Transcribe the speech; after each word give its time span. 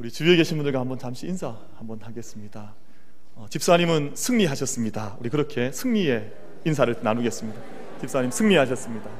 우리 0.00 0.10
주위에 0.10 0.36
계신 0.36 0.56
분들과 0.56 0.80
한번 0.80 0.98
잠시 0.98 1.26
인사 1.26 1.58
한번 1.76 2.00
하겠습니다. 2.00 2.74
어, 3.34 3.46
집사님은 3.50 4.12
승리하셨습니다. 4.16 5.18
우리 5.20 5.28
그렇게 5.28 5.70
승리의 5.72 6.34
인사를 6.64 6.96
나누겠습니다. 7.02 7.60
집사님 8.00 8.30
승리하셨습니다. 8.30 9.10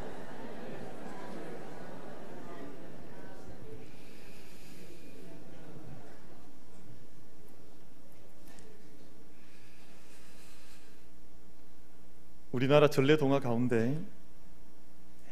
우리나라 12.53 12.89
전래 12.89 13.19
동화 13.19 13.39
가운데 13.39 14.01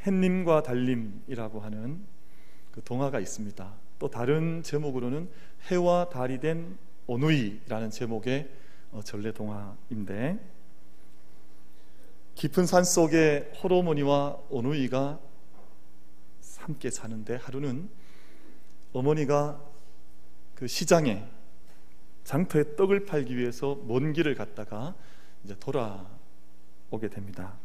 햇님과 0.07 0.63
달님이라고 0.63 1.61
하는 1.61 2.05
그 2.71 2.83
동화가 2.85 3.19
있습니다. 3.19 3.88
또 3.99 4.09
다른 4.09 4.63
제목으로는 4.63 5.29
해와 5.71 6.09
달이 6.09 6.41
된 6.41 6.79
오누이라는 7.07 7.91
제목의 7.91 8.49
어, 8.93 9.01
전래 9.03 9.33
동화인데 9.33 10.39
깊은 12.35 12.67
산 12.67 12.85
속에 12.85 13.53
호로머니와 13.63 14.39
오누이가 14.51 15.19
함께 16.59 16.91
사는데 16.91 17.37
하루는 17.37 17.89
어머니가 18.93 19.61
그 20.55 20.67
시장에 20.67 21.27
장터에 22.25 22.77
떡을 22.77 23.07
팔기 23.07 23.37
위해서 23.37 23.81
먼 23.87 24.13
길을 24.13 24.35
갔다가 24.35 24.95
이제 25.45 25.57
돌아오게 25.59 27.09
됩니다. 27.11 27.57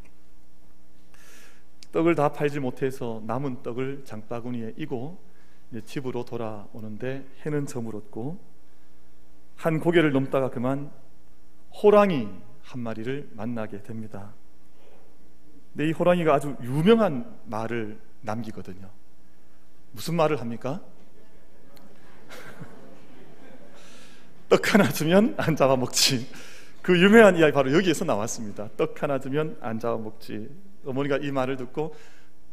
떡을 1.91 2.15
다 2.15 2.31
팔지 2.31 2.59
못해서 2.59 3.21
남은 3.26 3.62
떡을 3.62 4.05
장바구니에 4.05 4.76
이고 4.77 5.20
집으로 5.82 6.26
돌아오는데 6.26 7.26
해는 7.45 7.66
저물었고 7.66 8.40
한 9.55 9.80
고개를 9.80 10.12
넘다가 10.12 10.49
그만 10.49 10.91
호랑이 11.82 12.27
한 12.62 12.82
마리를 12.82 13.30
만나게 13.34 13.84
됩니다. 13.84 14.34
근데 15.74 15.90
이 15.90 15.91
호랑이가 15.91 16.34
아주 16.34 16.55
유명한 16.62 17.38
말을 17.46 17.99
남기거든요. 18.21 18.90
무슨 19.91 20.15
말을 20.15 20.40
합니까? 20.40 20.82
떡 24.49 24.74
하나 24.74 24.90
주면 24.90 25.35
안 25.37 25.55
잡아먹지. 25.55 26.30
그 26.82 27.02
유명한 27.02 27.37
이야기 27.37 27.54
바로 27.54 27.74
여기에서 27.74 28.05
나왔습니다. 28.05 28.70
떡 28.77 29.02
하나 29.02 29.20
주면 29.20 29.58
안 29.62 29.80
잡아먹지. 29.80 30.49
어머니가 30.85 31.18
이 31.18 31.32
말을 31.32 31.58
듣고 31.58 31.96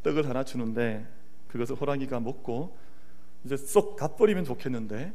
떡을 0.02 0.28
하나 0.28 0.44
주는데 0.44 1.06
그것을 1.48 1.76
호랑이가 1.76 2.20
먹고 2.20 2.76
이제 3.44 3.56
쏙 3.56 3.96
가버리면 3.96 4.44
좋겠는데 4.44 5.12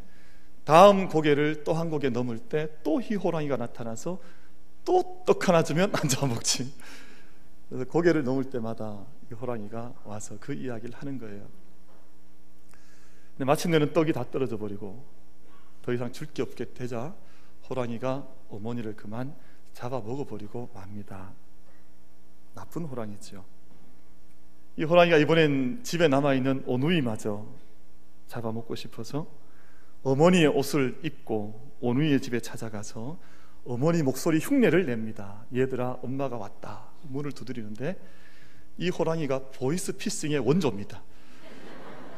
다음 0.64 1.08
고개를 1.10 1.64
또 1.64 1.74
한 1.74 1.90
고개 1.90 2.10
넘을 2.10 2.40
때또이 2.40 3.16
호랑이가 3.16 3.58
나타나서 3.58 4.20
또 4.84 5.24
떡 5.26 5.48
하나 5.50 5.64
주면 5.64 5.92
안 5.96 6.08
잡아먹지. 6.08 6.72
그래서 7.70 7.86
고개를 7.86 8.24
넘을 8.24 8.44
때마다 8.46 9.06
이 9.32 9.34
호랑이가 9.34 9.94
와서 10.06 10.38
그 10.40 10.54
이야기를 10.54 10.94
하는 10.96 11.18
거예요. 11.18 11.48
근데 13.32 13.46
마침내는 13.46 13.94
떡이 13.94 14.14
다 14.14 14.24
떨어져 14.30 14.58
버리고 14.58 15.04
더 15.82 15.94
이상 15.94 16.12
줄 16.12 16.28
게 16.34 16.42
없게 16.42 16.74
되자 16.74 17.16
호랑이가 17.70 18.28
어머니를 18.50 18.96
그만 18.96 19.36
잡아 19.74 20.00
먹어버리고 20.00 20.70
맙니다. 20.74 21.34
나쁜 22.54 22.86
호랑이죠. 22.86 23.44
이 24.78 24.84
호랑이가 24.84 25.18
이번엔 25.18 25.82
집에 25.84 26.08
남아있는 26.08 26.64
오누이마저 26.68 27.46
잡아먹고 28.28 28.76
싶어서 28.76 29.28
어머니의 30.04 30.48
옷을 30.48 31.00
입고 31.04 31.74
오누이의 31.82 32.22
집에 32.22 32.40
찾아가서 32.40 33.20
어머니 33.66 34.04
목소리 34.04 34.40
흉내를 34.40 34.86
냅니다. 34.86 35.44
얘들아, 35.54 36.00
엄마가 36.04 36.38
왔다. 36.38 36.90
문을 37.04 37.32
두드리는데 37.32 38.00
이 38.78 38.90
호랑이가 38.90 39.50
보이스 39.50 39.98
피싱의 39.98 40.40
원조입니다. 40.40 41.02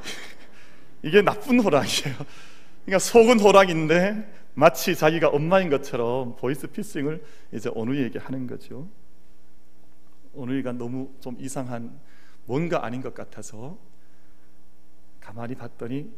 이게 1.03 1.21
나쁜 1.21 1.59
호랑이에요. 1.59 2.15
그러니까 2.85 2.99
속은 2.99 3.39
호랑인데 3.39 4.33
마치 4.55 4.95
자기가 4.95 5.29
엄마인 5.29 5.69
것처럼 5.69 6.35
보이스 6.35 6.67
피싱을 6.67 7.23
이제 7.53 7.69
오누이에게 7.73 8.19
하는 8.19 8.47
거죠. 8.47 8.89
오누이가 10.33 10.73
너무 10.73 11.11
좀 11.21 11.37
이상한 11.39 11.99
뭔가 12.45 12.83
아닌 12.83 13.01
것 13.01 13.13
같아서 13.13 13.77
가만히 15.27 15.55
봤더니 15.55 16.09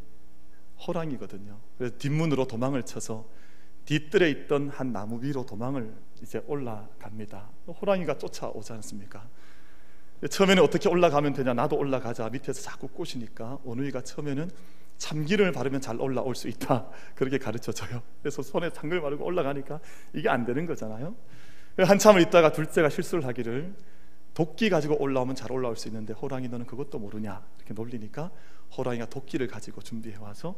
호랑이거든요. 0.86 1.58
그래서 1.78 1.98
뒷문으로 1.98 2.46
도망을 2.46 2.84
쳐서 2.84 3.28
뒤뜰에 3.86 4.30
있던 4.30 4.70
한 4.70 4.94
나무 4.94 5.20
위로 5.24 5.46
도망을 5.46 5.92
이제 6.22 6.44
올라갑니다. 6.46 7.50
호랑이가 7.82 8.20
쫓아오지 8.20 8.72
않습니까? 8.74 9.28
처음에는 10.30 10.62
어떻게 10.62 10.90
올라가면 10.90 11.34
되냐? 11.34 11.56
나도 11.56 11.76
올라가자. 11.76 12.30
밑에서 12.30 12.62
자꾸 12.62 12.88
꼬시니까 12.88 13.58
오누이가 13.64 14.02
처음에는 14.02 14.52
참기름을 14.98 15.54
바르면 15.54 15.82
잘 15.82 16.00
올라올 16.00 16.36
수 16.36 16.48
있다. 16.48 16.88
그렇게 17.16 17.40
가르쳐 17.40 17.72
줘요. 17.72 18.04
그래서 18.22 18.44
손에 18.44 18.70
참기름 18.70 19.02
바르고 19.02 19.26
올라가니까 19.26 19.80
이게 20.14 20.30
안 20.30 20.46
되는 20.46 20.68
거잖아요. 20.68 21.16
한참을 21.78 22.22
있다가 22.22 22.52
둘째가 22.52 22.90
실수를 22.90 23.26
하기를 23.26 23.74
도끼 24.36 24.70
가지고 24.70 25.02
올라오면 25.02 25.36
잘 25.36 25.52
올라올 25.52 25.76
수 25.78 25.88
있는데 25.88 26.14
호랑이 26.14 26.48
너는 26.48 26.68
그것도 26.68 27.00
모르냐? 27.00 27.44
이렇게 27.58 27.74
놀리니까 27.74 28.30
호랑이가 28.78 29.08
도끼를 29.08 29.48
가지고 29.48 29.82
준비해 29.82 30.18
와서 30.18 30.56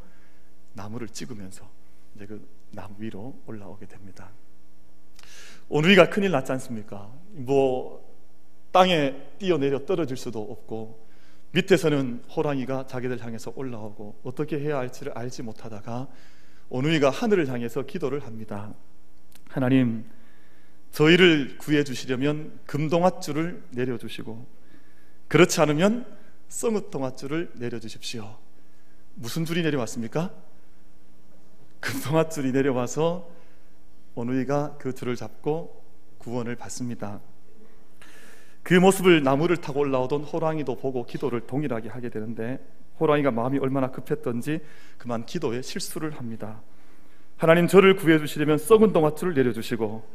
나무를 0.74 1.10
찍으면서 1.10 1.70
이제 2.16 2.26
그 2.26 2.48
나무 2.72 2.96
위로 3.00 3.42
올라오게 3.46 3.88
됩니다. 3.88 4.32
오누이가 5.70 6.10
큰일 6.10 6.32
났지 6.32 6.52
않습니까? 6.54 7.12
뭐 7.32 8.10
땅에 8.72 9.16
뛰어내려 9.38 9.86
떨어질 9.86 10.18
수도 10.18 10.42
없고 10.42 11.08
밑에서는 11.52 12.24
호랑이가 12.36 12.88
자기들 12.88 13.24
향해서 13.24 13.54
올라오고 13.56 14.22
어떻게 14.24 14.60
해야 14.60 14.78
할지를 14.78 15.18
알지 15.18 15.44
못하다가 15.44 16.08
오누이가 16.70 17.10
하늘을 17.10 17.50
향해서 17.50 17.84
기도를 17.84 18.26
합니다. 18.26 18.74
하나님, 19.50 20.06
저희를 20.92 21.58
구해 21.58 21.84
주시려면 21.84 22.60
금동아줄을 22.66 23.64
내려 23.72 23.98
주시고 23.98 24.46
그렇지 25.28 25.60
않으면 25.62 26.06
썩읒동아줄을 26.52 27.52
내려 27.56 27.80
주십시오. 27.80 28.38
무슨 29.16 29.46
줄이 29.46 29.64
내려왔습니까? 29.64 30.32
금동아줄이 31.80 32.52
내려와서 32.52 33.28
오누이가 34.16 34.76
그 34.78 34.94
줄을 34.94 35.16
잡고 35.16 35.82
구원을 36.18 36.58
받습니다. 36.58 37.22
그 38.64 38.74
모습을 38.74 39.24
나무를 39.24 39.58
타고 39.58 39.80
올라오던 39.80 40.24
호랑이도 40.24 40.76
보고 40.78 41.06
기도를 41.06 41.48
동일하게 41.48 41.90
하게 41.90 42.10
되는데 42.10 42.60
호랑이가 43.00 43.32
마음이 43.32 43.58
얼마나 43.58 43.90
급했던지 43.90 44.60
그만 44.98 45.26
기도에 45.26 45.62
실수를 45.62 46.12
합니다. 46.12 46.62
하나님 47.38 47.68
저를 47.68 47.96
구해 47.96 48.20
주시려면 48.20 48.58
썩은 48.60 48.94
동아줄을 48.94 49.34
내려 49.34 49.54
주시고 49.54 50.06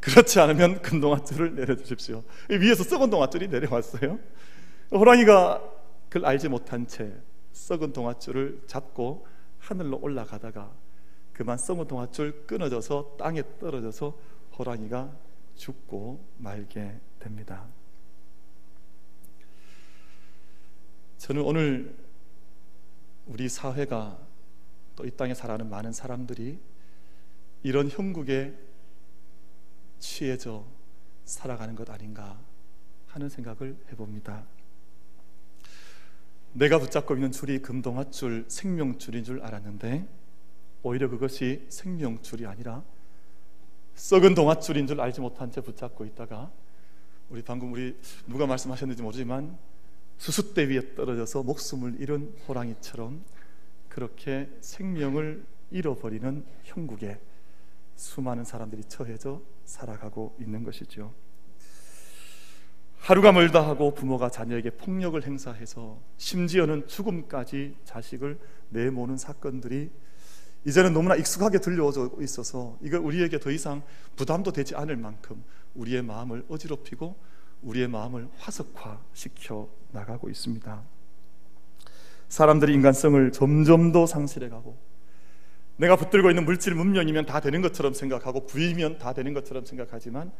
그렇지 0.00 0.40
않으면 0.40 0.80
금 0.80 1.00
동아줄을 1.00 1.54
내려 1.54 1.76
주십시오. 1.76 2.24
위에서 2.48 2.82
썩은 2.82 3.10
동아줄이 3.10 3.48
내려왔어요. 3.48 4.18
호랑이가 4.90 5.62
그걸 6.08 6.26
알지 6.26 6.48
못한 6.48 6.86
채 6.86 7.14
썩은 7.52 7.92
동아줄을 7.92 8.62
잡고 8.66 9.26
하늘로 9.58 9.98
올라가다가 10.00 10.72
그만 11.32 11.58
썩은 11.58 11.86
동아줄 11.86 12.46
끊어져서 12.46 13.16
땅에 13.18 13.42
떨어져서 13.58 14.18
호랑이가 14.58 15.16
죽고 15.54 16.24
말게 16.38 16.98
됩니다. 17.18 17.66
저는 21.18 21.42
오늘 21.42 21.96
우리 23.26 23.48
사회가 23.48 24.18
또 24.96 25.06
이 25.06 25.10
땅에 25.10 25.32
살아가는 25.32 25.70
많은 25.70 25.92
사람들이 25.92 26.58
이런 27.62 27.88
형국에 27.88 28.54
취해져 29.98 30.66
살아가는 31.24 31.74
것 31.74 31.88
아닌가 31.88 32.38
하는 33.06 33.30
생각을 33.30 33.78
해봅니다. 33.90 34.46
내가 36.52 36.78
붙잡고 36.78 37.14
있는 37.14 37.30
줄이 37.30 37.60
금동아줄, 37.60 38.46
생명줄인 38.48 39.24
줄 39.24 39.42
알았는데 39.42 40.06
오히려 40.82 41.08
그것이 41.08 41.66
생명줄이 41.68 42.46
아니라 42.46 42.82
썩은 43.94 44.34
동아줄인 44.34 44.86
줄 44.86 45.00
알지 45.00 45.20
못한 45.20 45.50
채 45.50 45.60
붙잡고 45.60 46.04
있다가 46.06 46.50
우리 47.28 47.42
방금 47.42 47.72
우리 47.72 47.96
누가 48.26 48.46
말씀하셨는지 48.46 49.02
모르지만 49.02 49.56
수숫대 50.18 50.68
위에 50.68 50.94
떨어져서 50.94 51.42
목숨을 51.44 52.00
잃은 52.00 52.34
호랑이처럼 52.48 53.24
그렇게 53.88 54.50
생명을 54.60 55.44
잃어버리는 55.70 56.44
형국에 56.64 57.20
수많은 57.94 58.44
사람들이 58.44 58.84
처해져 58.84 59.40
살아가고 59.64 60.36
있는 60.40 60.64
것이죠. 60.64 61.12
하루가 63.10 63.32
멀다 63.32 63.66
하고 63.66 63.92
부모가 63.92 64.30
자녀에게 64.30 64.70
폭력을 64.70 65.20
행사해서 65.20 66.00
심지어는 66.16 66.86
죽음까지 66.86 67.74
자식을 67.82 68.38
내모는 68.68 69.16
사건들이 69.16 69.90
이제는 70.64 70.92
너무나 70.92 71.16
익숙하게 71.16 71.58
들려오고 71.58 72.22
있어서 72.22 72.78
이걸 72.80 73.00
우리에게 73.00 73.40
더 73.40 73.50
이상 73.50 73.82
부담도 74.14 74.52
되지 74.52 74.76
않을 74.76 74.96
만큼 74.96 75.42
우리의 75.74 76.02
마음을 76.02 76.44
어지럽히고 76.48 77.16
우리의 77.62 77.88
마음을 77.88 78.28
화석화시켜 78.38 79.68
나가고 79.90 80.30
있습니다. 80.30 80.80
사람들이 82.28 82.72
인간성을 82.74 83.32
점점 83.32 83.90
더 83.90 84.06
상실해가고 84.06 84.78
내가 85.78 85.96
붙들고 85.96 86.30
있는 86.30 86.44
물질 86.44 86.76
문명이면 86.76 87.26
다 87.26 87.40
되는 87.40 87.60
것처럼 87.60 87.92
생각하고 87.92 88.46
부이면 88.46 88.98
다 88.98 89.12
되는 89.14 89.34
것처럼 89.34 89.64
생각하지만 89.64 90.30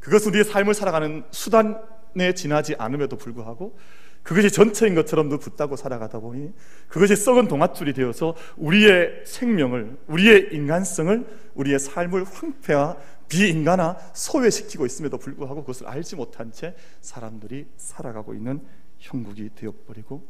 그것은 0.00 0.32
우리의 0.32 0.44
삶을 0.44 0.74
살아가는 0.74 1.24
수단 1.30 1.80
에 2.18 2.34
지나지 2.34 2.74
않음에도 2.76 3.16
불구하고 3.16 3.76
그것이 4.22 4.50
전체인 4.50 4.94
것처럼 4.94 5.28
늘 5.28 5.38
붙다고 5.38 5.76
살아가다 5.76 6.20
보니 6.20 6.52
그것이 6.88 7.16
썩은 7.16 7.48
동아줄이 7.48 7.92
되어서 7.94 8.36
우리의 8.56 9.24
생명을, 9.24 9.98
우리의 10.08 10.50
인간성을, 10.52 11.26
우리의 11.54 11.78
삶을 11.78 12.24
황폐화, 12.24 12.96
비인간화, 13.28 13.96
소외시키고 14.12 14.86
있음에도 14.86 15.16
불구하고 15.16 15.62
그것을 15.62 15.86
알지 15.86 16.16
못한 16.16 16.52
채 16.52 16.74
사람들이 17.00 17.66
살아가고 17.76 18.34
있는 18.34 18.60
형국이 18.98 19.50
되어버리고 19.54 20.26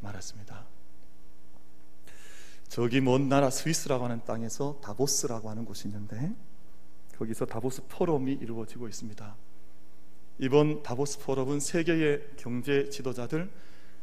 말았습니다. 0.00 0.66
저기 2.68 3.00
먼 3.00 3.28
나라 3.28 3.50
스위스라고 3.50 4.04
하는 4.04 4.24
땅에서 4.24 4.78
다보스라고 4.82 5.50
하는 5.50 5.64
곳이 5.64 5.88
있는데 5.88 6.32
거기서 7.16 7.44
다보스 7.44 7.82
포럼이 7.88 8.32
이루어지고 8.32 8.86
있습니다. 8.86 9.36
이번 10.42 10.82
다보스 10.82 11.18
포럼은 11.18 11.60
세계의 11.60 12.22
경제 12.38 12.88
지도자들, 12.88 13.50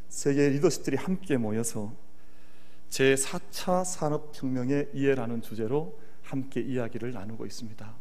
세계 0.07 0.49
리더십들이 0.49 0.95
함께 0.95 1.35
모여서 1.35 1.91
제 2.89 3.15
4차 3.15 3.83
산업혁명의 3.83 4.89
이해라는 4.93 5.41
주제로 5.41 5.99
함께 6.21 6.61
이야기를 6.61 7.11
나누고 7.11 7.47
있습니다. 7.47 7.91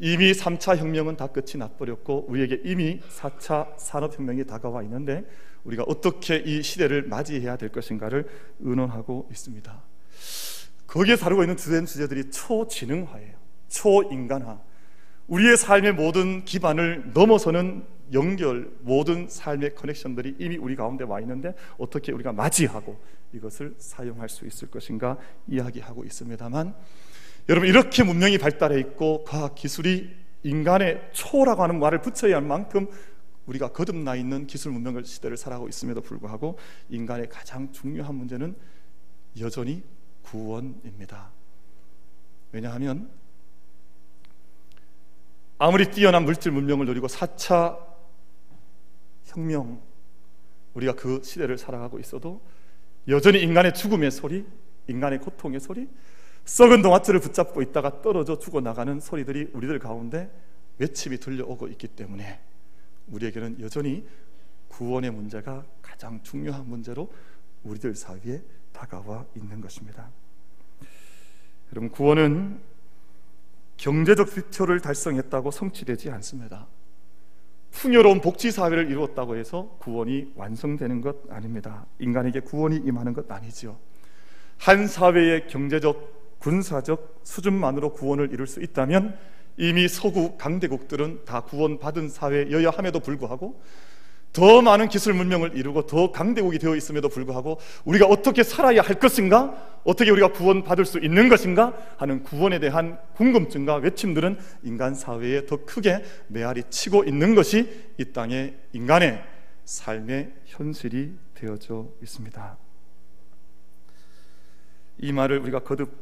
이미 0.00 0.32
3차 0.32 0.76
혁명은 0.76 1.16
다 1.16 1.28
끝이 1.28 1.52
나버렸고 1.56 2.26
우리에게 2.28 2.60
이미 2.62 3.00
4차 3.00 3.78
산업혁명이 3.78 4.44
다가와 4.44 4.82
있는데 4.82 5.24
우리가 5.64 5.82
어떻게 5.84 6.36
이 6.36 6.62
시대를 6.62 7.04
맞이해야 7.04 7.56
될 7.56 7.72
것인가를 7.72 8.28
의논하고 8.60 9.28
있습니다. 9.30 9.82
거기에 10.86 11.16
다루고 11.16 11.42
있는 11.42 11.56
주된 11.56 11.86
주제들이 11.86 12.30
초지능화예요. 12.30 13.34
초인간화. 13.68 14.60
우리의 15.28 15.56
삶의 15.56 15.94
모든 15.94 16.44
기반을 16.44 17.12
넘어서는 17.12 17.84
연결, 18.12 18.70
모든 18.82 19.28
삶의 19.28 19.74
커넥션들이 19.74 20.36
이미 20.38 20.56
우리 20.56 20.76
가운데 20.76 21.04
와 21.04 21.20
있는데 21.20 21.54
어떻게 21.78 22.12
우리가 22.12 22.32
맞이하고 22.32 23.00
이것을 23.32 23.74
사용할 23.78 24.28
수 24.28 24.46
있을 24.46 24.70
것인가 24.70 25.18
이야기하고 25.48 26.04
있습니다만 26.04 26.74
여러분 27.48 27.68
이렇게 27.68 28.04
문명이 28.04 28.38
발달해 28.38 28.78
있고 28.80 29.24
과학 29.24 29.54
기술이 29.54 30.10
인간의 30.44 31.10
초라고 31.12 31.62
하는 31.62 31.80
말을 31.80 32.00
붙여야 32.00 32.36
할 32.36 32.42
만큼 32.42 32.86
우리가 33.46 33.68
거듭나 33.72 34.16
있는 34.16 34.46
기술 34.46 34.72
문명 34.72 35.02
시대를 35.02 35.36
살아가고 35.36 35.68
있음에도 35.68 36.00
불구하고 36.00 36.58
인간의 36.88 37.28
가장 37.28 37.70
중요한 37.72 38.14
문제는 38.14 38.54
여전히 39.40 39.82
구원입니다. 40.22 41.30
왜냐하면 42.52 43.08
아무리 45.58 45.90
뛰어난 45.90 46.24
물질 46.24 46.52
문명을 46.52 46.86
누리고 46.86 47.06
4차 47.06 47.78
혁명 49.24 49.80
우리가 50.74 50.94
그 50.94 51.22
시대를 51.24 51.56
살아가고 51.56 51.98
있어도 51.98 52.42
여전히 53.08 53.40
인간의 53.40 53.72
죽음의 53.72 54.10
소리, 54.10 54.44
인간의 54.88 55.20
고통의 55.20 55.60
소리, 55.60 55.88
썩은 56.44 56.82
동아줄을 56.82 57.20
붙잡고 57.20 57.62
있다가 57.62 58.02
떨어져 58.02 58.38
죽어 58.38 58.60
나가는 58.60 59.00
소리들이 59.00 59.50
우리들 59.52 59.78
가운데 59.78 60.30
외침이 60.78 61.18
들려오고 61.18 61.68
있기 61.68 61.88
때문에 61.88 62.40
우리에게는 63.08 63.60
여전히 63.60 64.06
구원의 64.68 65.10
문제가 65.10 65.64
가장 65.80 66.22
중요한 66.22 66.68
문제로 66.68 67.10
우리들 67.64 67.94
사이에 67.94 68.42
다가와 68.72 69.24
있는 69.34 69.60
것입니다. 69.60 70.10
여러분 71.72 71.90
구원은 71.90 72.60
경제적 73.76 74.30
지표를 74.30 74.80
달성했다고 74.80 75.50
성취되지 75.50 76.10
않습니다. 76.10 76.66
풍요로운 77.70 78.20
복지 78.20 78.50
사회를 78.50 78.90
이루었다고 78.90 79.36
해서 79.36 79.76
구원이 79.80 80.32
완성되는 80.34 81.02
것 81.02 81.16
아닙니다. 81.30 81.84
인간에게 81.98 82.40
구원이 82.40 82.76
임하는 82.76 83.12
것 83.12 83.30
아니지요. 83.30 83.76
한 84.58 84.86
사회의 84.86 85.46
경제적, 85.46 86.38
군사적 86.38 87.20
수준만으로 87.22 87.92
구원을 87.92 88.32
이룰 88.32 88.46
수 88.46 88.62
있다면 88.62 89.18
이미 89.58 89.88
서구 89.88 90.36
강대국들은 90.38 91.24
다 91.24 91.42
구원받은 91.42 92.08
사회여야 92.08 92.70
함에도 92.70 93.00
불구하고 93.00 93.60
더 94.36 94.60
많은 94.60 94.90
기술 94.90 95.14
문명을 95.14 95.56
이루고 95.56 95.86
더 95.86 96.12
강대국이 96.12 96.58
되어 96.58 96.76
있음에도 96.76 97.08
불구하고 97.08 97.58
우리가 97.86 98.04
어떻게 98.04 98.42
살아야 98.42 98.82
할 98.82 98.96
것인가? 99.00 99.80
어떻게 99.82 100.10
우리가 100.10 100.32
구원받을 100.32 100.84
수 100.84 100.98
있는 100.98 101.30
것인가? 101.30 101.72
하는 101.96 102.22
구원에 102.22 102.58
대한 102.58 102.98
궁금증과 103.14 103.76
외침들은 103.76 104.38
인간 104.62 104.94
사회에 104.94 105.46
더 105.46 105.64
크게 105.64 106.04
메아리 106.28 106.64
치고 106.68 107.04
있는 107.04 107.34
것이 107.34 107.70
이 107.96 108.12
땅의 108.12 108.58
인간의 108.74 109.24
삶의 109.64 110.34
현실이 110.44 111.14
되어져 111.32 111.88
있습니다. 112.02 112.58
이 114.98 115.12
말을 115.12 115.38
우리가 115.38 115.60
거듭 115.60 115.96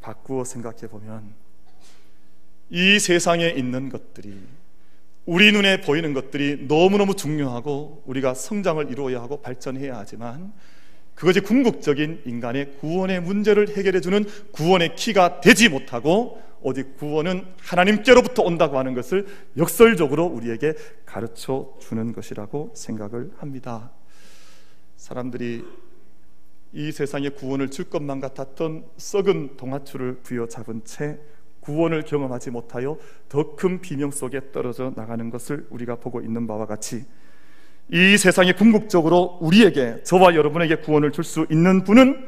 바꾸어 0.00 0.44
생각해 0.44 0.86
보면 0.88 1.34
이 2.68 3.00
세상에 3.00 3.48
있는 3.48 3.88
것들이 3.88 4.59
우리 5.30 5.52
눈에 5.52 5.80
보이는 5.80 6.12
것들이 6.12 6.66
너무너무 6.66 7.14
중요하고 7.14 8.02
우리가 8.04 8.34
성장을 8.34 8.90
이루어야 8.90 9.22
하고 9.22 9.40
발전해야 9.40 9.96
하지만 9.96 10.52
그것이 11.14 11.38
궁극적인 11.38 12.22
인간의 12.26 12.78
구원의 12.80 13.22
문제를 13.22 13.68
해결해 13.76 14.00
주는 14.00 14.24
구원의 14.50 14.96
키가 14.96 15.40
되지 15.40 15.68
못하고 15.68 16.42
오직 16.62 16.96
구원은 16.96 17.46
하나님께로부터 17.60 18.42
온다고 18.42 18.76
하는 18.76 18.92
것을 18.94 19.28
역설적으로 19.56 20.26
우리에게 20.26 20.74
가르쳐 21.06 21.76
주는 21.78 22.12
것이라고 22.12 22.72
생각을 22.74 23.30
합니다. 23.36 23.92
사람들이 24.96 25.62
이 26.72 26.90
세상에 26.90 27.28
구원을 27.28 27.70
줄 27.70 27.84
것만 27.84 28.18
같았던 28.18 28.84
썩은 28.96 29.56
동아줄을 29.58 30.22
부여잡은 30.24 30.82
채 30.84 31.20
구원을 31.60 32.02
경험하지 32.04 32.50
못하여 32.50 32.96
더 33.28 33.54
큰 33.56 33.80
비명 33.80 34.10
속에 34.10 34.52
떨어져 34.52 34.92
나가는 34.96 35.28
것을 35.30 35.66
우리가 35.70 35.96
보고 35.96 36.20
있는 36.20 36.46
바와 36.46 36.66
같이 36.66 37.04
이 37.92 38.16
세상에 38.16 38.52
궁극적으로 38.52 39.38
우리에게 39.40 40.02
저와 40.04 40.34
여러분에게 40.34 40.76
구원을 40.76 41.12
줄 41.12 41.24
수 41.24 41.46
있는 41.50 41.84
분은 41.84 42.24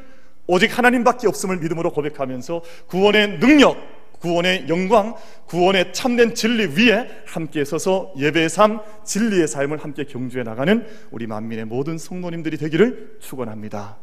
오직 0.48 0.76
하나님밖에 0.76 1.28
없음을 1.28 1.58
믿음으로 1.58 1.92
고백하면서 1.92 2.62
구원의 2.88 3.38
능력, 3.38 3.76
구원의 4.18 4.66
영광, 4.68 5.14
구원의 5.46 5.92
참된 5.92 6.34
진리 6.34 6.66
위에 6.66 7.08
함께 7.26 7.64
서서 7.64 8.12
예배의 8.18 8.48
삶, 8.48 8.80
진리의 9.04 9.46
삶을 9.46 9.78
함께 9.78 10.04
경주해 10.04 10.42
나가는 10.42 10.84
우리 11.12 11.26
만민의 11.28 11.66
모든 11.66 11.96
성도님들이 11.96 12.56
되기를 12.56 13.18
축원합니다. 13.20 13.98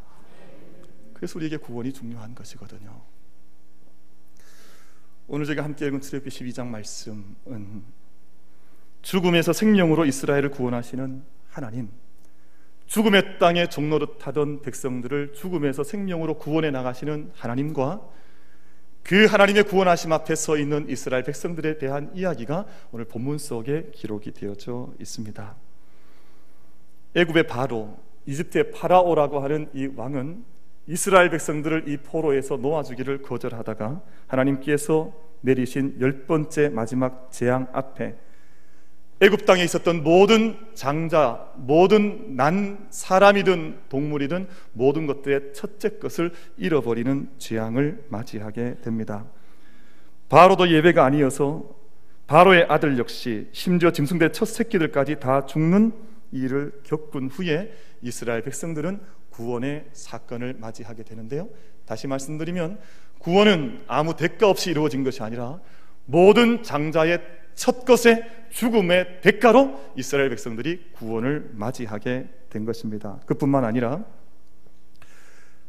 그래서 1.14 1.38
우리에게 1.38 1.58
구원이 1.58 1.92
중요한 1.92 2.34
것이거든요. 2.34 3.09
오늘 5.32 5.46
제가 5.46 5.62
함께 5.62 5.86
읽은 5.86 6.00
출애굽기 6.00 6.28
12장 6.28 6.66
말씀은 6.66 7.84
죽음에서 9.00 9.52
생명으로 9.52 10.04
이스라엘을 10.04 10.50
구원하시는 10.50 11.22
하나님, 11.50 11.88
죽음의 12.86 13.38
땅에 13.38 13.68
종노릇하던 13.68 14.62
백성들을 14.62 15.34
죽음에서 15.34 15.84
생명으로 15.84 16.36
구원해 16.36 16.72
나가시는 16.72 17.30
하나님과 17.36 18.00
그 19.04 19.26
하나님의 19.26 19.62
구원하심 19.62 20.12
앞에 20.12 20.34
서 20.34 20.56
있는 20.56 20.88
이스라엘 20.88 21.22
백성들에 21.22 21.78
대한 21.78 22.10
이야기가 22.12 22.66
오늘 22.90 23.04
본문 23.04 23.38
속에 23.38 23.92
기록이 23.94 24.32
되어져 24.32 24.92
있습니다. 24.98 25.54
애굽의 27.14 27.46
바로, 27.46 27.96
이집트의 28.26 28.72
파라오라고 28.72 29.38
하는 29.38 29.70
이 29.74 29.86
왕은 29.94 30.44
이스라엘 30.90 31.30
백성들을 31.30 31.88
이 31.88 31.98
포로에서 31.98 32.56
놓아주기를 32.56 33.22
거절하다가 33.22 34.02
하나님께서 34.26 35.12
내리신 35.40 35.98
열 36.00 36.24
번째 36.26 36.68
마지막 36.68 37.30
재앙 37.30 37.68
앞에 37.72 38.16
애굽 39.20 39.46
땅에 39.46 39.62
있었던 39.62 40.02
모든 40.02 40.56
장자, 40.74 41.52
모든 41.58 42.34
난 42.34 42.88
사람이든 42.90 43.82
동물이든 43.88 44.48
모든 44.72 45.06
것들의 45.06 45.52
첫째 45.52 45.98
것을 45.98 46.32
잃어버리는 46.56 47.28
재앙을 47.38 48.04
맞이하게 48.08 48.78
됩니다. 48.82 49.26
바로도 50.28 50.70
예배가 50.70 51.04
아니어서 51.04 51.70
바로의 52.26 52.66
아들 52.68 52.98
역시 52.98 53.48
심지어 53.52 53.92
짐승대 53.92 54.32
첫 54.32 54.46
새끼들까지 54.46 55.20
다 55.20 55.46
죽는 55.46 55.92
일을 56.32 56.80
겪은 56.82 57.28
후에 57.28 57.72
이스라엘 58.02 58.42
백성들은 58.42 59.19
구원의 59.40 59.86
사건을 59.94 60.56
맞이하게 60.58 61.02
되는데요. 61.02 61.48
다시 61.86 62.06
말씀드리면 62.06 62.78
구원은 63.18 63.84
아무 63.86 64.14
대가 64.14 64.48
없이 64.48 64.70
이루어진 64.70 65.02
것이 65.02 65.22
아니라 65.22 65.60
모든 66.04 66.62
장자의 66.62 67.20
첫 67.54 67.84
것의 67.84 68.24
죽음의 68.50 69.20
대가로 69.22 69.92
이스라엘 69.96 70.28
백성들이 70.30 70.92
구원을 70.92 71.50
맞이하게 71.54 72.28
된 72.50 72.64
것입니다. 72.64 73.18
그뿐만 73.26 73.64
아니라 73.64 74.04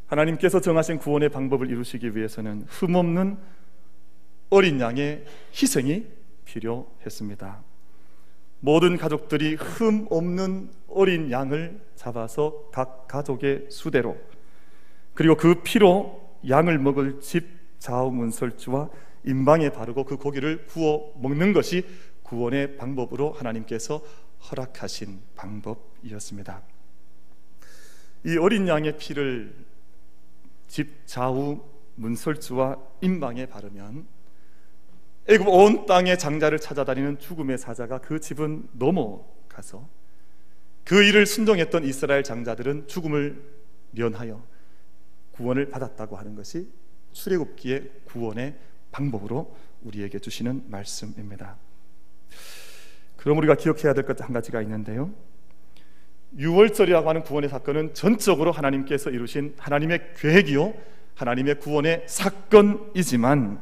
하나님께서 0.08 0.60
정하신 0.60 0.98
구원의 0.98 1.30
방법을 1.30 1.70
이루시기 1.70 2.16
위해서는 2.16 2.66
흠없는 2.68 3.38
어린 4.50 4.82
양의 4.82 5.24
희생이 5.54 6.08
필요했습니다. 6.44 7.71
모든 8.62 8.96
가족들이 8.96 9.56
흠 9.56 10.08
없는 10.10 10.70
어린 10.88 11.32
양을 11.32 11.82
잡아서 11.96 12.70
각 12.72 13.08
가족의 13.08 13.66
수대로 13.70 14.18
그리고 15.14 15.36
그 15.36 15.62
피로 15.64 16.38
양을 16.48 16.78
먹을 16.80 17.20
집 17.20 17.48
좌우문설주와 17.80 18.90
임방에 19.26 19.70
바르고 19.72 20.06
그 20.06 20.18
고기를 20.18 20.66
구워 20.68 21.14
먹는 21.20 21.54
것이 21.54 21.86
구원의 22.24 22.78
방법으로 22.78 23.32
하나님께서 23.34 24.02
허락하신 24.50 25.20
방법이었습니다. 25.36 26.62
이 28.26 28.38
어린 28.38 28.68
양의 28.68 28.98
피를 28.98 29.56
집 30.68 31.06
좌우 31.08 31.62
문설주와 31.96 32.78
임방에 33.02 33.48
바르면 33.48 34.06
애굽 35.28 35.48
온 35.48 35.86
땅의 35.86 36.18
장자를 36.18 36.60
찾아다니는 36.60 37.20
죽음의 37.20 37.58
사자가 37.58 38.00
그 38.00 38.20
집은 38.20 38.68
넘어가서 38.74 39.88
그 40.84 41.04
일을 41.04 41.26
순종했던 41.26 41.84
이스라엘 41.86 42.24
장자들은 42.24 42.88
죽음을 42.88 43.42
면하여 43.92 44.44
구원을 45.32 45.70
받았다고 45.70 46.18
하는 46.18 46.36
것이 46.36 46.70
출애굽기의 47.14 47.92
구원의 48.06 48.56
방법으로 48.92 49.56
우리에게 49.84 50.20
주시는 50.20 50.66
말씀입니다. 50.70 51.58
그럼 53.18 53.38
우리가 53.38 53.56
기억해야 53.56 53.94
될 53.94 54.06
것 54.06 54.22
한 54.22 54.34
가지가 54.34 54.62
있는데요. 54.64 55.12
유월절이라고 56.38 57.08
하는 57.10 57.24
구원의 57.24 57.50
사건은 57.50 57.94
전적으로 57.94 58.52
하나님께서 58.52 59.10
이루신 59.10 59.56
하나님의 59.58 60.14
계획이요 60.18 60.74
하나님의 61.16 61.60
구원의 61.60 62.04
사건이지만 62.08 63.62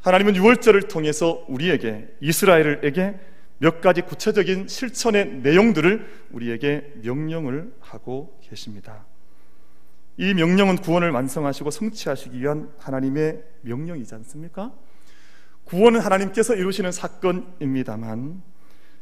하나님은 0.00 0.36
유월절을 0.36 0.88
통해서 0.88 1.44
우리에게 1.48 2.08
이스라엘에게 2.20 3.18
몇 3.58 3.80
가지 3.82 4.00
구체적인 4.00 4.68
실천의 4.68 5.40
내용들을 5.42 6.28
우리에게 6.30 6.92
명령을 7.02 7.74
하고 7.80 8.38
계십니다. 8.42 9.04
이 10.16 10.32
명령은 10.32 10.76
구원을 10.76 11.10
완성하시고 11.10 11.70
성취하시기 11.70 12.40
위한 12.40 12.72
하나님의 12.78 13.42
명령이지 13.62 14.14
않습니까? 14.16 14.72
구원은 15.64 16.00
하나님께서 16.00 16.54
이루시는 16.54 16.92
사건입니다만 16.92 18.42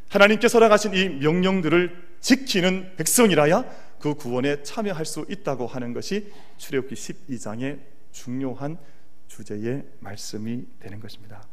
하나님께서 0.08 0.58
허락하신 0.58 0.94
이 0.94 1.08
명령들을 1.20 2.08
지키는 2.20 2.96
백성이라야 2.96 3.64
그 4.00 4.14
구원에 4.14 4.62
참여할 4.62 5.04
수 5.04 5.24
있다고 5.28 5.66
하는 5.66 5.92
것이 5.92 6.32
출애굽기 6.56 6.94
12장의 6.94 7.80
중요한 8.10 8.78
주제의 9.38 9.84
말씀이 10.00 10.66
되는 10.80 10.98
것입니다. 10.98 11.46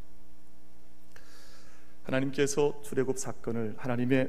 하나님께서 2.02 2.80
출애굽 2.82 3.16
사건을 3.16 3.74
하나님의 3.76 4.28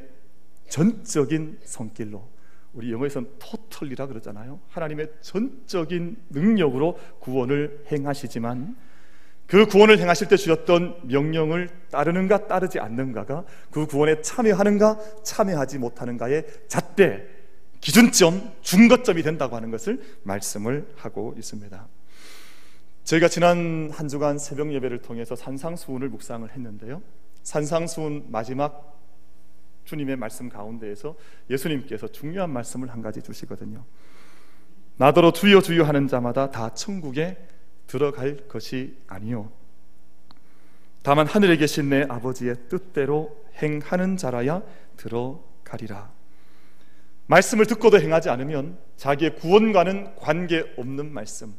전적인 0.69 1.59
손길로 1.63 2.29
우리 2.73 2.91
영어에서는 2.91 3.31
토털리라 3.39 4.05
그러잖아요. 4.07 4.59
하나님의 4.69 5.11
전적인 5.21 6.17
능력으로 6.29 6.99
구원을 7.19 7.85
행하시지만 7.91 8.75
그 9.47 9.65
구원을 9.65 9.97
행하실 9.97 10.27
때 10.27 10.37
주셨던 10.37 11.07
명령을 11.07 11.69
따르는가 11.89 12.47
따르지 12.47 12.79
않는가가 12.79 13.45
그 13.71 13.87
구원에 13.87 14.21
참여하는가 14.21 15.23
참여하지 15.23 15.79
못하는가의 15.79 16.45
잣대 16.67 17.25
기준점 17.79 18.53
중거점이 18.61 19.23
된다고 19.23 19.55
하는 19.55 19.71
것을 19.71 20.01
말씀을 20.23 20.93
하고 20.97 21.33
있습니다. 21.37 21.96
저희가 23.07 23.29
지난 23.29 23.89
한 23.93 24.09
주간 24.09 24.37
새벽 24.37 24.73
예배를 24.73 25.01
통해서 25.01 25.33
산상수훈을 25.33 26.09
묵상을 26.09 26.51
했는데요. 26.51 27.01
산상수훈 27.41 28.25
마지막 28.27 28.99
주님의 29.85 30.17
말씀 30.17 30.49
가운데에서 30.49 31.15
예수님께서 31.49 32.09
중요한 32.09 32.49
말씀을 32.49 32.89
한 32.89 33.01
가지 33.01 33.21
주시거든요. 33.21 33.85
나더러 34.97 35.31
주여 35.31 35.61
주여 35.61 35.85
하는 35.85 36.09
자마다 36.09 36.51
다 36.51 36.73
천국에 36.73 37.37
들어갈 37.87 38.45
것이 38.49 38.97
아니요. 39.07 39.53
다만 41.01 41.27
하늘에 41.27 41.55
계신 41.55 41.87
내 41.87 42.05
아버지의 42.09 42.67
뜻대로 42.67 43.41
행하는 43.63 44.17
자라야 44.17 44.63
들어가리라. 44.97 46.11
말씀을 47.27 47.67
듣고도 47.67 48.01
행하지 48.01 48.29
않으면 48.29 48.77
자기의 48.97 49.35
구원과는 49.37 50.17
관계없는 50.17 51.13
말씀. 51.13 51.55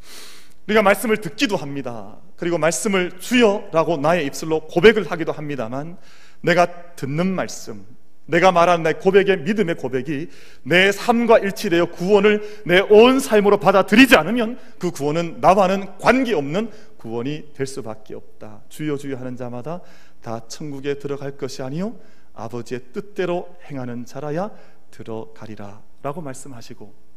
우리가 0.69 0.83
말씀을 0.83 1.17
듣기도 1.17 1.57
합니다. 1.57 2.19
그리고 2.37 2.59
말씀을 2.59 3.19
주여라고 3.19 3.97
나의 3.97 4.27
입술로 4.27 4.61
고백을 4.67 5.11
하기도 5.11 5.33
합니다만 5.33 5.97
내가 6.43 6.95
듣는 6.95 7.27
말씀, 7.27 7.85
내가 8.27 8.53
말한 8.53 8.83
내 8.83 8.93
고백의 8.93 9.39
믿음의 9.39 9.77
고백이 9.77 10.29
내 10.65 10.93
삶과 10.93 11.39
일치되어 11.39 11.87
구원을 11.87 12.63
내 12.67 12.81
온 12.81 13.19
삶으로 13.19 13.59
받아들이지 13.59 14.17
않으면 14.17 14.59
그 14.79 14.91
구원은 14.91 15.41
나와는 15.41 15.97
관계없는 15.99 16.71
구원이 16.99 17.55
될 17.55 17.67
수밖에 17.67 18.15
없다. 18.15 18.63
주여 18.69 18.99
주여 18.99 19.17
하는 19.17 19.37
자마다 19.37 19.81
다 20.21 20.47
천국에 20.49 20.99
들어갈 20.99 21.39
것이 21.39 21.63
아니요 21.63 21.97
아버지의 22.35 22.83
뜻대로 22.93 23.57
행하는 23.71 24.05
자라야 24.05 24.51
들어가리라 24.91 25.83
라고 26.03 26.21
말씀하시고 26.21 27.08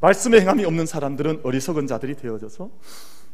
말씀의 0.00 0.40
행함이 0.42 0.64
없는 0.64 0.86
사람들은 0.86 1.40
어리석은 1.42 1.86
자들이 1.86 2.16
되어져서 2.16 2.70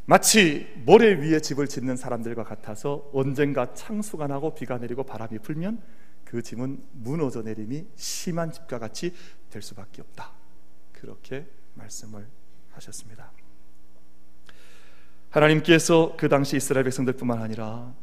마치 0.05 0.67
모래 0.85 1.13
위에 1.15 1.41
집을 1.41 1.69
짓는 1.69 1.97
사람들과 1.97 2.45
같아서 2.45 3.09
언젠가 3.13 3.73
창수가 3.75 4.27
나고 4.27 4.55
비가 4.55 4.79
내리고 4.79 5.05
바람이 5.05 5.39
불면 5.41 5.81
그 6.25 6.43
집은 6.43 6.83
무너져 6.93 7.43
내림이 7.43 7.87
심한 7.95 8.51
집과 8.53 8.79
같이 8.79 9.13
될 9.51 9.63
수밖에 9.63 10.03
없다. 10.03 10.33
그렇게 10.93 11.47
말씀을 11.75 12.27
하셨습니다. 12.71 13.33
하나님께서 15.31 16.15
그 16.17 16.29
당시 16.29 16.57
이스라엘 16.57 16.85
백성들뿐만 16.85 17.41
아니라 17.41 17.95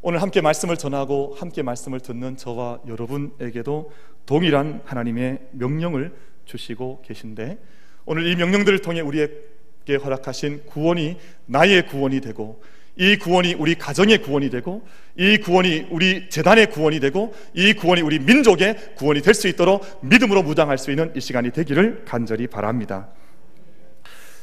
오늘 0.00 0.20
함께 0.20 0.40
말씀을 0.40 0.76
전하고 0.76 1.34
함께 1.38 1.62
말씀을 1.62 2.00
듣는 2.00 2.36
저와 2.36 2.80
여러분에게도 2.86 3.92
동일한 4.26 4.82
하나님의 4.84 5.48
명령을 5.52 6.16
주시고 6.44 7.02
계신데 7.02 7.58
오늘 8.04 8.26
이 8.26 8.36
명령들을 8.36 8.80
통해 8.80 9.00
우리에게 9.00 9.96
허락하신 10.02 10.66
구원이 10.66 11.18
나의 11.46 11.86
구원이 11.86 12.20
되고 12.20 12.62
이 12.96 13.16
구원이 13.16 13.54
우리 13.54 13.74
가정의 13.74 14.18
구원이 14.22 14.50
되고 14.50 14.86
이 15.16 15.38
구원이 15.38 15.88
우리 15.90 16.28
재단의 16.28 16.70
구원이 16.70 17.00
되고 17.00 17.34
이 17.54 17.72
구원이 17.72 18.02
우리 18.02 18.18
민족의 18.18 18.94
구원이 18.96 19.22
될 19.22 19.34
수 19.34 19.48
있도록 19.48 20.00
믿음으로 20.02 20.42
무장할 20.42 20.76
수 20.78 20.90
있는 20.90 21.12
이 21.16 21.20
시간이 21.20 21.52
되기를 21.52 22.04
간절히 22.04 22.46
바랍니다. 22.46 23.08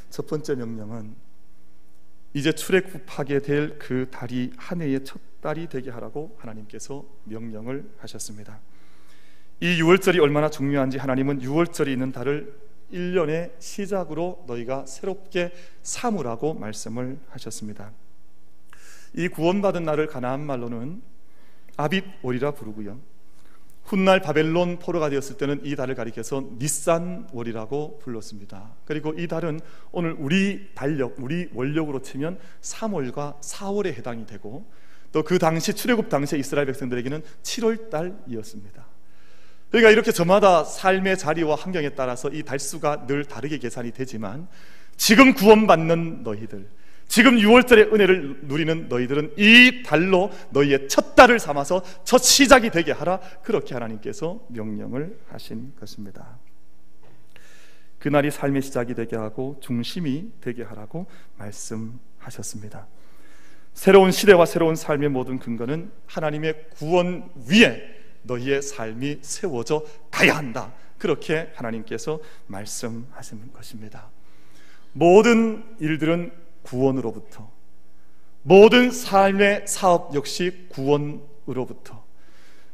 첫 0.09 0.25
번째 0.27 0.55
명령은 0.55 1.13
이제 2.33 2.51
출애굽하게 2.51 3.39
될 3.39 3.77
그 3.79 4.07
달이 4.11 4.51
한 4.57 4.81
해의 4.81 5.03
첫 5.03 5.19
달이 5.41 5.67
되게 5.69 5.89
하라고 5.91 6.35
하나님께서 6.39 7.05
명령을 7.25 7.85
하셨습니다. 7.99 8.59
이 9.61 9.81
6월절이 9.81 10.19
얼마나 10.21 10.49
중요한지 10.49 10.97
하나님은 10.97 11.41
6월절이 11.41 11.89
있는 11.89 12.11
달을 12.11 12.53
1년의 12.91 13.51
시작으로 13.59 14.43
너희가 14.47 14.85
새롭게 14.85 15.51
삼으라고 15.83 16.53
말씀을 16.53 17.19
하셨습니다. 17.29 17.91
이 19.13 19.27
구원받은 19.27 19.83
날을 19.83 20.07
가나안 20.07 20.45
말로는 20.45 21.01
아빕월이라 21.77 22.55
부르고요. 22.55 22.99
훗날 23.85 24.21
바벨론 24.21 24.77
포로가 24.77 25.09
되었을 25.09 25.37
때는 25.37 25.61
이 25.63 25.75
달을 25.75 25.95
가리켜서 25.95 26.47
니산월이라고 26.59 27.99
불렀습니다. 27.99 28.75
그리고 28.85 29.13
이 29.17 29.27
달은 29.27 29.59
오늘 29.91 30.15
우리 30.19 30.69
달력, 30.75 31.15
우리 31.17 31.49
원력으로 31.53 32.01
치면 32.01 32.39
3월과 32.61 33.41
4월에 33.41 33.87
해당이 33.93 34.27
되고 34.27 34.65
또 35.11 35.23
그 35.23 35.39
당시 35.39 35.73
출애굽 35.73 36.09
당시 36.09 36.37
이스라엘 36.37 36.67
백성들에게는 36.67 37.23
7월 37.41 37.89
달이었습니다. 37.89 38.85
그러니까 39.69 39.91
이렇게 39.91 40.11
저마다 40.11 40.63
삶의 40.63 41.17
자리와 41.17 41.55
환경에 41.55 41.89
따라서 41.89 42.29
이 42.29 42.43
달수가 42.43 43.05
늘 43.07 43.25
다르게 43.25 43.57
계산이 43.57 43.91
되지만 43.91 44.47
지금 44.97 45.33
구원받는 45.33 46.23
너희들, 46.23 46.67
지금 47.07 47.37
6월절의 47.37 47.93
은혜를 47.93 48.39
누리는 48.43 48.87
너희들은 48.87 49.33
이 49.37 49.83
달로 49.83 50.31
너희의 50.51 50.87
첫 50.89 51.15
달을 51.15 51.39
삼아서 51.39 51.83
첫 52.03 52.19
시작이 52.19 52.69
되게 52.69 52.91
하라. 52.91 53.19
그렇게 53.41 53.73
하나님께서 53.73 54.45
명령을 54.49 55.17
하신 55.29 55.73
것입니다. 55.79 56.37
그날이 57.97 58.31
삶의 58.31 58.61
시작이 58.61 58.93
되게 58.93 59.15
하고 59.15 59.57
중심이 59.59 60.31
되게 60.39 60.63
하라고 60.63 61.07
말씀하셨습니다. 61.37 62.87
새로운 63.73 64.11
시대와 64.11 64.45
새로운 64.45 64.75
삶의 64.75 65.09
모든 65.09 65.39
근거는 65.39 65.91
하나님의 66.05 66.69
구원 66.75 67.29
위에 67.49 67.98
너희의 68.29 68.61
삶이 68.61 69.19
세워져 69.21 69.83
가야 70.11 70.37
한다. 70.37 70.71
그렇게 70.97 71.51
하나님께서 71.55 72.19
말씀하시는 72.47 73.53
것입니다. 73.53 74.09
모든 74.93 75.63
일들은 75.79 76.31
구원으로부터 76.63 77.49
모든 78.41 78.91
삶의 78.91 79.65
사업 79.65 80.15
역시 80.15 80.67
구원으로부터 80.69 82.03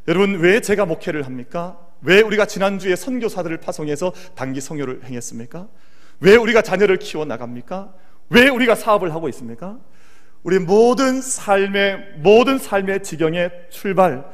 여러분 0.08 0.40
왜 0.40 0.62
제가 0.62 0.86
목회를 0.86 1.26
합니까? 1.26 1.80
왜 2.02 2.22
우리가 2.22 2.46
지난주에 2.46 2.96
선교사들을 2.96 3.58
파송해서 3.58 4.14
단기 4.36 4.62
성교를 4.62 5.06
행했습니까? 5.06 5.68
왜 6.20 6.36
우리가 6.36 6.62
자녀를 6.62 6.98
키워 6.98 7.26
나갑니까? 7.26 7.94
왜 8.30 8.48
우리가 8.48 8.76
사업을 8.76 9.14
하고 9.14 9.28
있습니까? 9.30 9.80
우리 10.44 10.60
모든 10.60 11.22
삶의 11.22 12.18
모든 12.18 12.60
삶의 12.60 13.04
지경의 13.04 13.68
출발, 13.72 14.26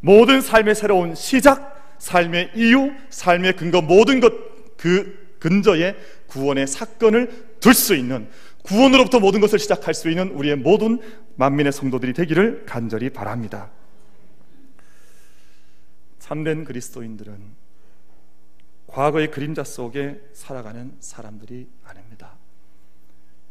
모든 0.00 0.40
삶의 0.40 0.74
새로운 0.74 1.14
시작, 1.14 1.96
삶의 1.98 2.52
이유, 2.54 2.92
삶의 3.10 3.56
근거 3.56 3.80
모든 3.82 4.20
것 4.20 4.48
그 4.78 5.36
근저에 5.40 5.96
구원의 6.28 6.66
사건을 6.66 7.58
둘 7.60 7.74
수 7.74 7.94
있는 7.94 8.30
구원으로부터 8.62 9.20
모든 9.20 9.40
것을 9.40 9.58
시작할 9.58 9.92
수 9.92 10.08
있는 10.08 10.30
우리의 10.30 10.56
모든 10.56 11.00
만민의 11.36 11.72
성도들이 11.72 12.12
되기를 12.12 12.64
간절히 12.66 13.10
바랍니다. 13.10 13.70
참된 16.18 16.64
그리스도인들은 16.64 17.56
과거의 18.86 19.30
그림자 19.30 19.64
속에 19.64 20.20
살아가는 20.32 20.94
사람들이 21.00 21.68
아닙니다. 21.84 22.36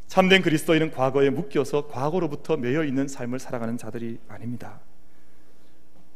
참된 0.08 0.42
그리스도인은 0.42 0.92
과거에 0.92 1.30
묶여서 1.30 1.88
과거로부터 1.88 2.58
매여 2.58 2.84
있는 2.86 3.08
삶을 3.08 3.39
살아가는 3.39 3.77
자들이 3.77 4.20
아닙니다. 4.27 4.80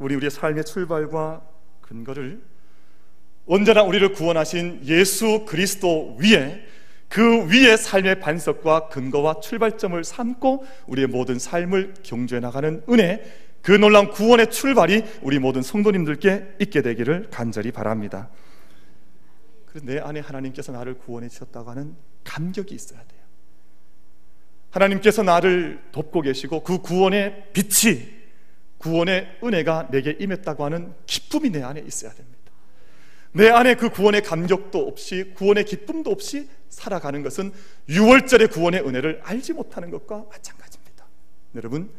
우리 0.01 0.15
우리의 0.15 0.31
삶의 0.31 0.65
출발과 0.65 1.41
근거를 1.81 2.41
언제나 3.45 3.83
우리를 3.83 4.11
구원하신 4.13 4.81
예수 4.85 5.45
그리스도 5.45 6.17
위에 6.19 6.65
그 7.07 7.47
위에 7.47 7.77
삶의 7.77 8.19
반석과 8.19 8.87
근거와 8.87 9.41
출발점을 9.41 10.03
삼고 10.03 10.65
우리의 10.87 11.07
모든 11.07 11.37
삶을 11.37 11.93
경주해 12.01 12.41
나가는 12.41 12.81
은혜 12.89 13.23
그 13.61 13.73
놀라운 13.73 14.09
구원의 14.09 14.49
출발이 14.49 15.03
우리 15.21 15.37
모든 15.37 15.61
성도님들께 15.61 16.55
있게 16.59 16.81
되기를 16.81 17.27
간절히 17.29 17.71
바랍니다. 17.71 18.29
그런데 19.67 19.95
내 19.95 19.99
안에 19.99 20.19
하나님께서 20.19 20.71
나를 20.71 20.95
구원해 20.97 21.29
주셨다고 21.29 21.69
하는 21.69 21.95
감격이 22.23 22.73
있어야 22.73 22.99
돼요. 22.99 23.21
하나님께서 24.71 25.21
나를 25.21 25.79
돕고 25.91 26.21
계시고 26.21 26.63
그 26.63 26.79
구원의 26.79 27.49
빛이 27.53 28.20
구원의 28.81 29.37
은혜가 29.43 29.89
내게 29.91 30.17
임했다고 30.19 30.65
하는 30.65 30.93
기쁨이 31.05 31.51
내 31.51 31.61
안에 31.61 31.81
있어야 31.81 32.11
됩니다. 32.13 32.51
내 33.31 33.49
안에 33.49 33.75
그 33.75 33.89
구원의 33.89 34.23
감격도 34.23 34.87
없이 34.87 35.31
구원의 35.35 35.65
기쁨도 35.65 36.11
없이 36.11 36.49
살아가는 36.69 37.21
것은 37.21 37.53
6월절의 37.89 38.51
구원의 38.51 38.81
은혜를 38.81 39.21
알지 39.23 39.53
못하는 39.53 39.91
것과 39.91 40.25
마찬가지입니다. 40.29 41.05
여러분, 41.55 41.91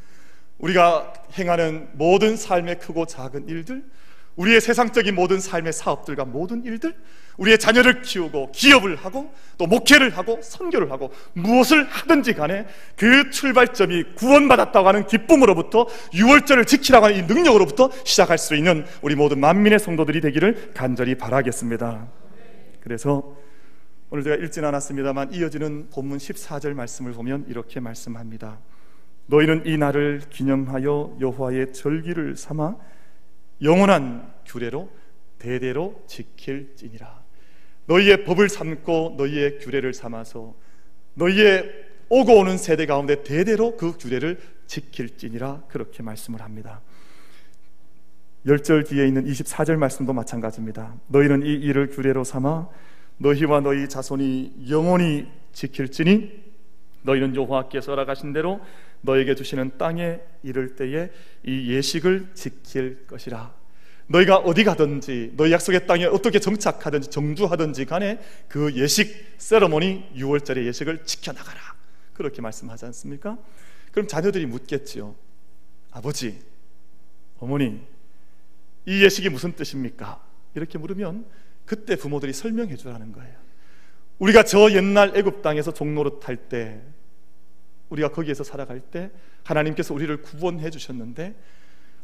우리가 0.59 1.13
행하는 1.39 1.89
모든 1.93 2.37
삶의 2.37 2.81
크고 2.81 3.07
작은 3.07 3.49
일들, 3.49 3.85
우리의 4.37 4.61
세상적인 4.61 5.15
모든 5.15 5.41
삶의 5.41 5.73
사업들과 5.73 6.25
모든 6.25 6.65
일들, 6.65 6.95
우리의 7.37 7.59
자녀를 7.59 8.03
키우고 8.03 8.53
기업을 8.53 8.97
하고 8.97 9.33
또 9.59 9.67
목회를 9.67 10.17
하고 10.17 10.41
선교를 10.43 10.91
하고 10.91 11.13
무엇을 11.33 11.85
하든지 11.85 12.35
간에 12.35 12.67
그 12.97 13.31
출발점이 13.31 14.15
구원받았다고 14.17 14.89
하는 14.89 15.07
기쁨으로부터 15.07 15.87
유월절을 16.15 16.67
지키라고 16.67 17.07
하는 17.07 17.19
이 17.19 17.23
능력으로부터 17.23 17.91
시작할 18.05 18.39
수 18.39 18.55
있는 18.55 18.85
우리 19.01 19.15
모든 19.15 19.41
만민의 19.41 19.79
성도들이 19.79 20.21
되기를 20.21 20.73
간절히 20.75 21.15
바라겠습니다. 21.15 22.09
그래서 22.81 23.37
오늘 24.11 24.25
제가 24.25 24.37
읽진 24.37 24.65
않았습니다만 24.65 25.33
이어지는 25.33 25.89
본문 25.91 26.19
14절 26.19 26.75
말씀을 26.75 27.13
보면 27.13 27.47
이렇게 27.49 27.81
말씀합니다. 27.81 28.59
너희는 29.27 29.63
이 29.65 29.79
날을 29.79 30.23
기념하여 30.29 31.17
여호와의 31.21 31.73
절기를 31.73 32.37
삼아 32.37 32.77
영원한 33.63 34.33
규례로 34.47 34.91
대대로 35.39 36.03
지킬지니라. 36.07 37.23
너희의 37.87 38.25
법을 38.25 38.49
삼고 38.49 39.15
너희의 39.19 39.59
규례를 39.59 39.93
삼아서 39.95 40.55
너희의 41.15 41.71
오고 42.09 42.39
오는 42.39 42.59
세대 42.59 42.87
가운데 42.87 43.23
대대로 43.23 43.77
그 43.77 43.97
규례를 43.97 44.41
지킬지니라 44.67 45.63
그렇게 45.69 46.03
말씀을 46.03 46.43
합니다. 46.43 46.81
열절 48.47 48.85
뒤에 48.85 49.07
있는 49.07 49.25
24절 49.25 49.77
말씀도 49.77 50.13
마찬가지입니다. 50.13 50.97
너희는 51.09 51.47
이 51.47 51.53
일을 51.53 51.89
규례로 51.89 52.25
삼아 52.25 52.69
너희와 53.19 53.61
너희 53.61 53.89
자손이 53.89 54.67
영원히 54.69 55.29
지킬지니 55.53 56.43
너희는 57.03 57.37
여호와께서 57.37 57.93
허락하신 57.93 58.33
대로 58.33 58.61
너에게 59.03 59.35
주시는 59.35 59.79
땅에 59.79 60.21
이를 60.43 60.75
때에 60.77 61.11
이 61.45 61.73
예식을 61.73 62.31
지킬 62.35 63.07
것이라. 63.07 63.55
너희가 64.07 64.37
어디 64.37 64.65
가든지 64.65 65.33
너희 65.37 65.53
약속의 65.53 65.87
땅에 65.87 66.05
어떻게 66.05 66.39
정착하든지 66.39 67.11
정주하든지 67.11 67.85
간에 67.87 68.21
그 68.49 68.75
예식 68.75 69.35
세러머니 69.39 70.11
6월절의 70.17 70.67
예식을 70.67 71.05
지켜나가라. 71.05 71.61
그렇게 72.13 72.43
말씀하지 72.43 72.85
않습니까? 72.87 73.39
그럼 73.91 74.07
자녀들이 74.07 74.47
묻겠지요. 74.47 75.15
아버지, 75.91 76.41
어머니, 77.39 77.81
이 78.87 79.05
예식이 79.05 79.29
무슨 79.29 79.53
뜻입니까? 79.53 80.23
이렇게 80.55 80.79
물으면 80.79 81.27
그때 81.65 81.97
부모들이 81.97 82.33
설명해 82.33 82.77
주라는 82.77 83.13
거예요. 83.13 83.35
우리가 84.19 84.45
저 84.45 84.71
옛날 84.73 85.17
애굽 85.17 85.43
땅에서 85.43 85.73
종로를 85.73 86.21
탈때 86.21 86.83
우리가 87.93 88.09
거기에서 88.09 88.43
살아갈 88.43 88.81
때 88.81 89.11
하나님께서 89.45 89.93
우리를 89.95 90.23
구원해 90.23 90.71
주셨는데 90.71 91.35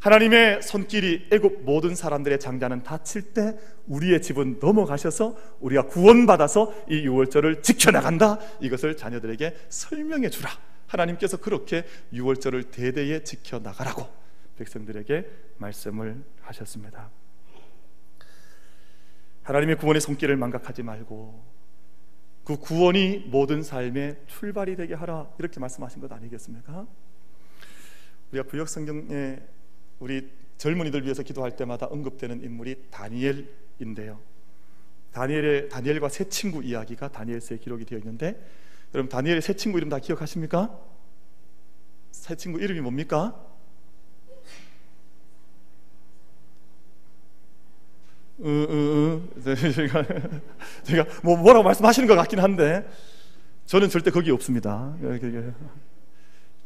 하나님의 0.00 0.62
손길이 0.62 1.26
애굽 1.32 1.62
모든 1.64 1.94
사람들의 1.94 2.38
장자는 2.38 2.84
다칠 2.84 3.32
때 3.32 3.58
우리의 3.86 4.22
집은 4.22 4.58
넘어가셔서 4.60 5.36
우리가 5.60 5.86
구원받아서 5.86 6.72
이 6.88 7.00
유월절을 7.00 7.62
지켜나간다. 7.62 8.38
이것을 8.60 8.96
자녀들에게 8.96 9.56
설명해 9.68 10.30
주라. 10.30 10.50
하나님께서 10.86 11.38
그렇게 11.38 11.84
유월절을 12.12 12.64
대대에 12.64 13.24
지켜나가라고 13.24 14.06
백성들에게 14.56 15.26
말씀을 15.56 16.22
하셨습니다. 16.42 17.10
하나님의 19.42 19.76
구원의 19.78 20.00
손길을 20.00 20.36
망각하지 20.36 20.82
말고 20.82 21.57
그 22.48 22.56
구원이 22.56 23.26
모든 23.26 23.62
삶의 23.62 24.22
출발이 24.26 24.74
되게 24.74 24.94
하라 24.94 25.30
이렇게 25.38 25.60
말씀하신 25.60 26.00
것 26.00 26.10
아니겠습니까? 26.10 26.86
우리가 28.32 28.48
구약 28.48 28.70
성경에 28.70 29.38
우리 29.98 30.30
젊은이들 30.56 31.04
위해서 31.04 31.22
기도할 31.22 31.56
때마다 31.56 31.84
언급되는 31.84 32.42
인물이 32.42 32.86
다니엘인데요. 32.90 34.18
다니엘의 35.12 35.68
다니엘과 35.68 36.08
세 36.08 36.30
친구 36.30 36.64
이야기가 36.64 37.08
다니엘서에 37.08 37.58
기록이 37.58 37.84
되어 37.84 37.98
있는데 37.98 38.42
여러분 38.94 39.10
다니엘의 39.10 39.42
세 39.42 39.52
친구 39.52 39.76
이름 39.76 39.90
다 39.90 39.98
기억하십니까? 39.98 40.74
세 42.12 42.34
친구 42.34 42.62
이름이 42.62 42.80
뭡니까? 42.80 43.44
으으으 48.40 49.20
제가 50.84 51.04
뭐 51.22 51.36
뭐라고 51.36 51.64
말씀하시는 51.64 52.08
것 52.08 52.14
같긴 52.14 52.38
한데 52.38 52.88
저는 53.66 53.88
절대 53.88 54.10
거기 54.10 54.30
없습니다. 54.30 54.94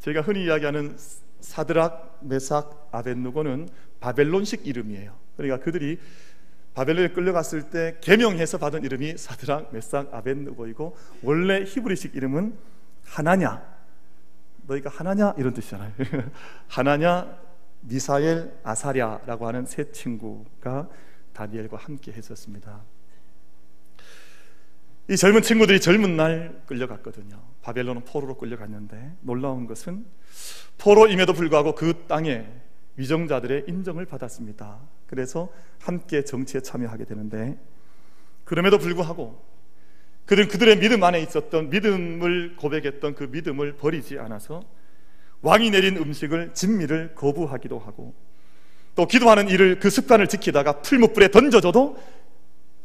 제가 0.00 0.20
흔히 0.20 0.44
이야기하는 0.44 0.96
사드락, 1.40 2.18
메삭, 2.22 2.88
아벤누고는 2.92 3.68
바벨론식 4.00 4.66
이름이에요. 4.66 5.14
그러니까 5.36 5.64
그들이 5.64 5.98
바벨론에 6.74 7.08
끌려갔을 7.08 7.70
때 7.70 7.96
개명해서 8.00 8.58
받은 8.58 8.84
이름이 8.84 9.16
사드락, 9.16 9.72
메삭, 9.72 10.14
아벤누고이고 10.14 10.96
원래 11.22 11.64
히브리식 11.64 12.14
이름은 12.14 12.56
하나냐. 13.04 13.62
너희가 14.66 14.90
하나냐 14.90 15.34
이런 15.38 15.52
뜻이잖아요. 15.52 15.92
하나냐, 16.68 17.36
미사엘, 17.80 18.52
아사랴라고 18.62 19.46
하는 19.46 19.66
세 19.66 19.90
친구가 19.90 20.88
다니엘과 21.32 21.76
함께 21.76 22.12
했었습니다. 22.12 22.82
이 25.08 25.16
젊은 25.16 25.42
친구들이 25.42 25.80
젊은 25.80 26.16
날 26.16 26.62
끌려갔거든요. 26.66 27.42
바벨론은 27.62 28.04
포로로 28.04 28.36
끌려갔는데 28.38 29.16
놀라운 29.20 29.66
것은 29.66 30.04
포로임에도 30.78 31.32
불구하고 31.32 31.74
그 31.74 32.04
땅에 32.06 32.46
위정자들의 32.96 33.64
인정을 33.68 34.06
받았습니다. 34.06 34.78
그래서 35.06 35.52
함께 35.80 36.24
정치에 36.24 36.60
참여하게 36.60 37.04
되는데 37.04 37.58
그럼에도 38.44 38.78
불구하고 38.78 39.42
그들은 40.26 40.48
그들의 40.48 40.78
믿음 40.78 41.02
안에 41.02 41.20
있었던 41.20 41.70
믿음을 41.70 42.56
고백했던 42.56 43.14
그 43.14 43.24
믿음을 43.24 43.76
버리지 43.76 44.18
않아서 44.18 44.62
왕이 45.42 45.70
내린 45.70 45.96
음식을 45.96 46.54
진미를 46.54 47.14
거부하기도 47.14 47.78
하고 47.78 48.14
또 48.94 49.06
기도하는 49.06 49.48
일을 49.48 49.78
그 49.78 49.90
습관을 49.90 50.26
지키다가 50.28 50.82
풀무불에 50.82 51.30
던져줘도 51.30 51.96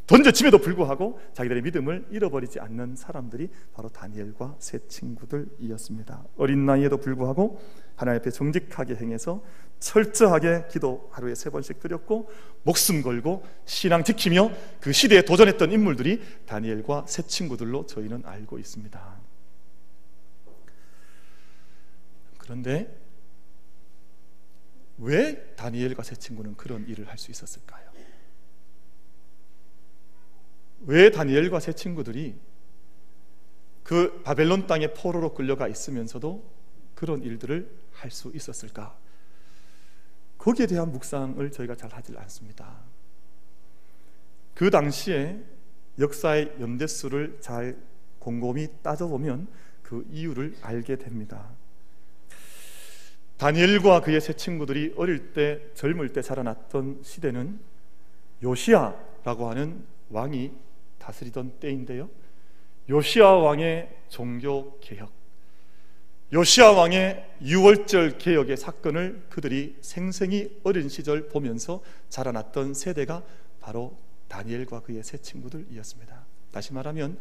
던져짐에도 0.07 0.59
불구하고 0.59 1.19
자기들의 1.33 1.63
믿음을 1.63 2.07
잃어버리지 2.11 2.61
않는 2.61 2.95
사람들이 2.95 3.49
바로 3.73 3.89
다니엘과 3.89 4.55
세 4.57 4.79
친구들이었습니다. 4.87 6.23
어린 6.37 6.65
나이에도 6.65 6.97
불구하고 6.97 7.59
하나님 7.97 8.21
앞에 8.21 8.31
정직하게 8.31 8.95
행해서 8.95 9.43
철저하게 9.79 10.67
기도 10.71 11.09
하루에 11.11 11.35
세 11.35 11.49
번씩 11.49 11.81
드렸고 11.81 12.29
목숨 12.63 13.01
걸고 13.01 13.45
신앙 13.65 14.05
지키며 14.05 14.51
그 14.79 14.93
시대에 14.93 15.23
도전했던 15.23 15.73
인물들이 15.73 16.21
다니엘과 16.45 17.05
세 17.07 17.23
친구들로 17.23 17.85
저희는 17.85 18.23
알고 18.25 18.59
있습니다. 18.59 19.17
그런데 22.37 23.06
왜 24.99 25.53
다니엘과 25.55 26.03
세 26.03 26.15
친구는 26.15 26.55
그런 26.55 26.87
일을 26.87 27.07
할 27.07 27.17
수 27.17 27.31
있었을까요? 27.31 27.87
왜 30.85 31.09
다니엘과 31.11 31.59
세 31.59 31.73
친구들이 31.73 32.35
그 33.83 34.21
바벨론 34.23 34.67
땅의 34.67 34.93
포로로 34.93 35.33
끌려가 35.33 35.67
있으면서도 35.67 36.43
그런 36.95 37.21
일들을 37.23 37.69
할 37.93 38.11
수 38.11 38.31
있었을까? 38.33 38.97
거기에 40.37 40.67
대한 40.67 40.91
묵상을 40.91 41.51
저희가 41.51 41.75
잘 41.75 41.91
하질 41.93 42.17
않습니다. 42.19 42.79
그 44.53 44.69
당시에 44.69 45.43
역사의 45.99 46.57
연대수를 46.59 47.39
잘 47.41 47.77
곰곰이 48.19 48.67
따져보면 48.83 49.47
그 49.81 50.05
이유를 50.11 50.57
알게 50.61 50.97
됩니다. 50.97 51.49
다니엘과 53.37 54.01
그의 54.01 54.19
세 54.19 54.33
친구들이 54.33 54.93
어릴 54.97 55.33
때 55.33 55.61
젊을 55.75 56.09
때 56.09 56.21
자라났던 56.21 57.01
시대는 57.03 57.59
요시아라고 58.41 59.49
하는 59.49 59.85
왕이 60.09 60.51
다스리던 60.97 61.59
때인데요. 61.59 62.09
요시아 62.89 63.29
왕의 63.35 63.95
종교 64.09 64.79
개혁, 64.79 65.11
요시아 66.33 66.71
왕의 66.71 67.35
유월절 67.41 68.17
개혁의 68.17 68.57
사건을 68.57 69.25
그들이 69.29 69.77
생생히 69.81 70.59
어린 70.63 70.89
시절 70.89 71.27
보면서 71.27 71.81
자라났던 72.09 72.73
세대가 72.73 73.23
바로 73.59 73.97
다니엘과 74.29 74.81
그의 74.81 75.03
세 75.03 75.17
친구들이었습니다. 75.17 76.25
다시 76.51 76.73
말하면 76.73 77.17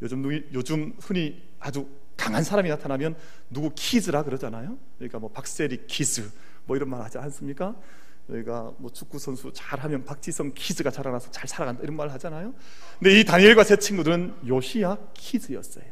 요즘 0.00 0.24
요즘 0.54 0.94
흔히 1.00 1.42
아주 1.58 1.88
강한 2.18 2.42
사람이 2.42 2.68
나타나면 2.68 3.16
누구 3.48 3.70
kids라 3.74 4.24
그러잖아요. 4.24 4.76
그러니까 4.98 5.18
뭐 5.18 5.30
박세리 5.30 5.86
kids 5.86 6.28
뭐 6.66 6.76
이런 6.76 6.90
말 6.90 7.00
하지 7.00 7.16
않습니까? 7.16 7.74
저희가 8.28 8.72
뭐 8.76 8.90
축구 8.90 9.18
선수 9.18 9.50
잘하면 9.54 10.04
박지성 10.04 10.52
키즈가 10.54 10.90
자라나서 10.90 11.30
잘 11.30 11.48
살아간다 11.48 11.82
이런 11.82 11.96
말 11.96 12.10
하잖아요. 12.10 12.52
근데 12.98 13.18
이 13.18 13.24
다니엘과 13.24 13.64
세 13.64 13.76
친구들은 13.76 14.34
요시야 14.46 14.98
키즈였어요. 15.14 15.86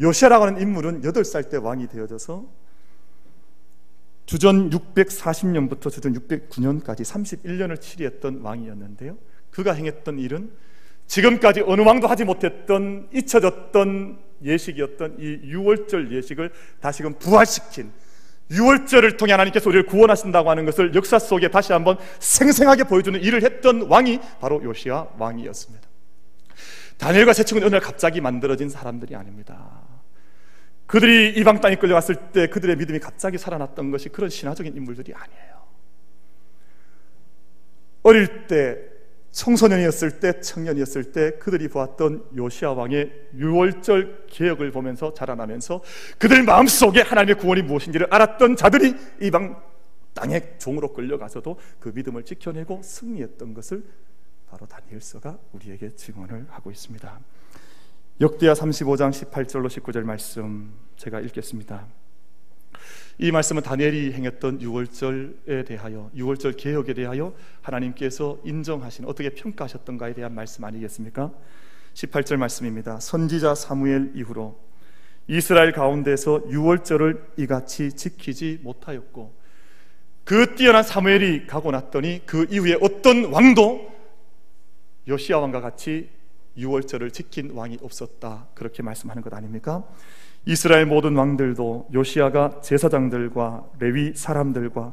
요시야라고 0.00 0.44
하는 0.44 0.60
인물은 0.60 1.02
8살 1.02 1.48
때 1.48 1.56
왕이 1.56 1.88
되어져서 1.88 2.46
주전 4.26 4.68
640년부터 4.70 5.90
주전 5.90 6.12
609년까지 6.12 7.00
31년을 7.00 7.80
치리했던 7.80 8.42
왕이었는데요. 8.42 9.16
그가 9.50 9.72
행했던 9.72 10.18
일은 10.18 10.52
지금까지 11.06 11.62
어느 11.62 11.80
왕도 11.80 12.06
하지 12.08 12.24
못했던 12.24 13.08
잊혀졌던 13.14 14.27
예식이었던 14.42 15.16
이 15.18 15.40
유월절 15.44 16.12
예식을 16.12 16.50
다시금 16.80 17.14
부활시킨 17.18 17.90
유월절을 18.50 19.16
통해 19.16 19.32
하나님께서 19.32 19.68
우리를 19.68 19.86
구원하신다고 19.86 20.48
하는 20.50 20.64
것을 20.64 20.94
역사 20.94 21.18
속에 21.18 21.48
다시 21.48 21.72
한번 21.72 21.98
생생하게 22.18 22.84
보여주는 22.84 23.20
일을 23.20 23.42
했던 23.42 23.82
왕이 23.82 24.20
바로 24.40 24.62
요시아 24.62 25.08
왕이었습니다. 25.18 25.86
다니엘과 26.96 27.32
세 27.32 27.44
친구는 27.44 27.68
오늘 27.68 27.80
갑자기 27.80 28.20
만들어진 28.20 28.68
사람들이 28.68 29.14
아닙니다. 29.14 29.82
그들이 30.86 31.34
이방 31.36 31.60
땅에 31.60 31.76
끌려갔을 31.76 32.16
때 32.32 32.46
그들의 32.48 32.76
믿음이 32.76 32.98
갑자기 32.98 33.36
살아났던 33.36 33.90
것이 33.90 34.08
그런 34.08 34.30
신화적인 34.30 34.74
인물들이 34.74 35.12
아니에요. 35.14 35.58
어릴 38.02 38.46
때 38.46 38.78
청소년이었을 39.30 40.20
때, 40.20 40.40
청년이었을 40.40 41.12
때 41.12 41.32
그들이 41.38 41.68
보았던 41.68 42.30
요시아 42.36 42.72
왕의 42.72 43.28
유월절 43.34 44.26
개혁을 44.28 44.72
보면서 44.72 45.14
자라나면서 45.14 45.82
그들 46.18 46.42
마음속에 46.42 47.02
하나님의 47.02 47.36
구원이 47.36 47.62
무엇인지를 47.62 48.08
알았던 48.10 48.56
자들이 48.56 48.94
이방 49.20 49.62
땅의 50.14 50.56
종으로 50.58 50.92
끌려가서도 50.92 51.58
그 51.78 51.92
믿음을 51.94 52.24
지켜내고 52.24 52.80
승리했던 52.82 53.54
것을 53.54 53.84
바로 54.50 54.66
다니엘서가 54.66 55.38
우리에게 55.52 55.90
증언을 55.90 56.46
하고 56.50 56.70
있습니다. 56.70 57.20
역대하 58.20 58.54
35장 58.54 59.12
18절로 59.12 59.68
19절 59.68 60.02
말씀 60.02 60.72
제가 60.96 61.20
읽겠습니다. 61.20 61.86
이 63.18 63.30
말씀은 63.32 63.62
다니엘이 63.62 64.12
행했던 64.12 64.62
유월절에 64.62 65.64
대하여 65.66 66.10
유월절 66.14 66.52
개혁에 66.52 66.94
대하여 66.94 67.34
하나님께서 67.62 68.38
인정하신 68.44 69.06
어떻게 69.06 69.30
평가하셨던가에 69.30 70.14
대한 70.14 70.34
말씀 70.34 70.64
아니겠습니까? 70.64 71.32
18절 71.94 72.36
말씀입니다. 72.36 73.00
선지자 73.00 73.54
사무엘 73.54 74.12
이후로 74.14 74.58
이스라엘 75.26 75.72
가운데서 75.72 76.44
유월절을 76.50 77.32
이같이 77.36 77.92
지키지 77.92 78.60
못하였고 78.62 79.36
그 80.24 80.54
뛰어난 80.54 80.82
사무엘이 80.82 81.46
가고 81.46 81.70
났더니 81.70 82.22
그 82.26 82.46
이후에 82.50 82.76
어떤 82.80 83.32
왕도 83.32 83.90
요시아 85.08 85.38
왕과 85.38 85.60
같이 85.60 86.10
유월절을 86.56 87.12
지킨 87.12 87.52
왕이 87.52 87.78
없었다. 87.82 88.48
그렇게 88.54 88.82
말씀하는 88.82 89.22
것 89.22 89.32
아닙니까? 89.32 89.84
이스라엘 90.46 90.86
모든 90.86 91.16
왕들도 91.16 91.88
요시아가 91.92 92.60
제사장들과 92.62 93.64
레위 93.78 94.12
사람들과 94.14 94.92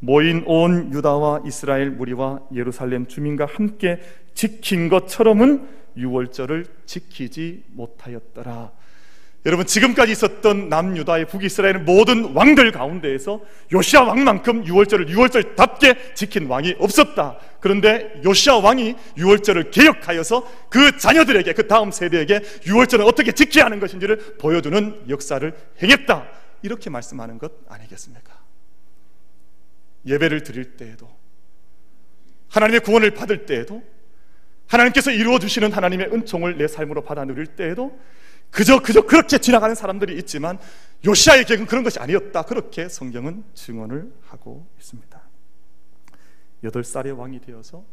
모인 0.00 0.42
온 0.46 0.92
유다와 0.92 1.42
이스라엘 1.46 1.90
무리와 1.90 2.40
예루살렘 2.54 3.06
주민과 3.06 3.46
함께 3.46 4.00
지킨 4.34 4.88
것처럼은 4.88 5.68
유월절을 5.96 6.66
지키지 6.86 7.64
못하였더라. 7.72 8.72
여러분 9.46 9.64
지금까지 9.64 10.12
있었던 10.12 10.68
남유다의 10.68 11.26
북이스라엘 11.26 11.78
모든 11.78 12.34
왕들 12.34 12.72
가운데에서 12.72 13.40
요시아 13.72 14.02
왕만큼 14.02 14.66
유월절을 14.66 15.08
유월절답게 15.08 16.12
지킨 16.14 16.46
왕이 16.46 16.76
없었다. 16.78 17.38
그런데 17.60 18.20
요시아 18.22 18.56
왕이 18.58 18.96
유월절을 19.16 19.70
개혁하여서 19.70 20.46
그 20.68 20.98
자녀들에게 20.98 21.54
그 21.54 21.66
다음 21.66 21.90
세대에게 21.90 22.42
유월절을 22.66 23.04
어떻게 23.06 23.32
지켜야 23.32 23.64
하는 23.64 23.80
것인지를 23.80 24.36
보여주는 24.38 25.04
역사를 25.08 25.54
행했다. 25.82 26.28
이렇게 26.62 26.90
말씀하는 26.90 27.38
것 27.38 27.52
아니겠습니까? 27.68 28.38
예배를 30.06 30.42
드릴 30.42 30.76
때에도 30.76 31.08
하나님의 32.50 32.80
구원을 32.80 33.12
받을 33.12 33.46
때에도 33.46 33.82
하나님께서 34.66 35.10
이루어 35.10 35.38
주시는 35.38 35.72
하나님의 35.72 36.08
은총을 36.12 36.58
내 36.58 36.68
삶으로 36.68 37.02
받아 37.02 37.24
누릴 37.24 37.46
때에도 37.46 37.98
그저 38.50 38.80
그저 38.80 39.02
그렇게 39.02 39.38
지나가는 39.38 39.74
사람들이 39.74 40.16
있지만 40.18 40.58
요시아의 41.04 41.44
계획은 41.44 41.66
그런 41.66 41.82
것이 41.82 41.98
아니었다. 41.98 42.42
그렇게 42.42 42.88
성경은 42.88 43.44
증언을 43.54 44.12
하고 44.22 44.66
있습니다. 44.78 45.20
8살의 46.64 47.16
왕이 47.16 47.40
되어서 47.40 47.84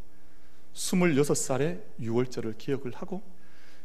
26살에 0.74 1.82
6월절을 2.00 2.58
기억을 2.58 2.92
하고 2.94 3.22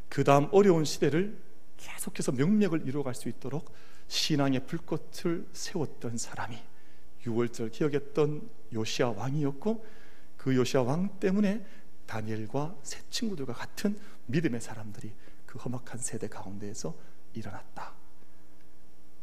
그 0.10 0.24
다음 0.24 0.48
어려운 0.52 0.84
시대를 0.84 1.38
계속해서 1.78 2.34
명맥을 2.34 2.86
이루어갈 2.86 3.16
수 3.16 3.30
있도록 3.30 3.72
신앙의 4.08 4.66
불꽃을 4.68 5.48
세웠던 5.54 6.18
사람이 6.18 6.58
6월절 7.26 7.72
기억했던 7.72 8.48
요시아 8.74 9.10
왕이었고 9.12 9.86
그 10.38 10.56
요시아 10.56 10.82
왕 10.82 11.20
때문에 11.20 11.66
다니엘과 12.06 12.76
새 12.84 13.00
친구들과 13.10 13.54
같은 13.54 13.98
믿음의 14.26 14.60
사람들이 14.60 15.14
그 15.54 15.60
험악한 15.60 16.00
세대 16.00 16.28
가운데에서 16.28 16.96
일어났다. 17.34 17.94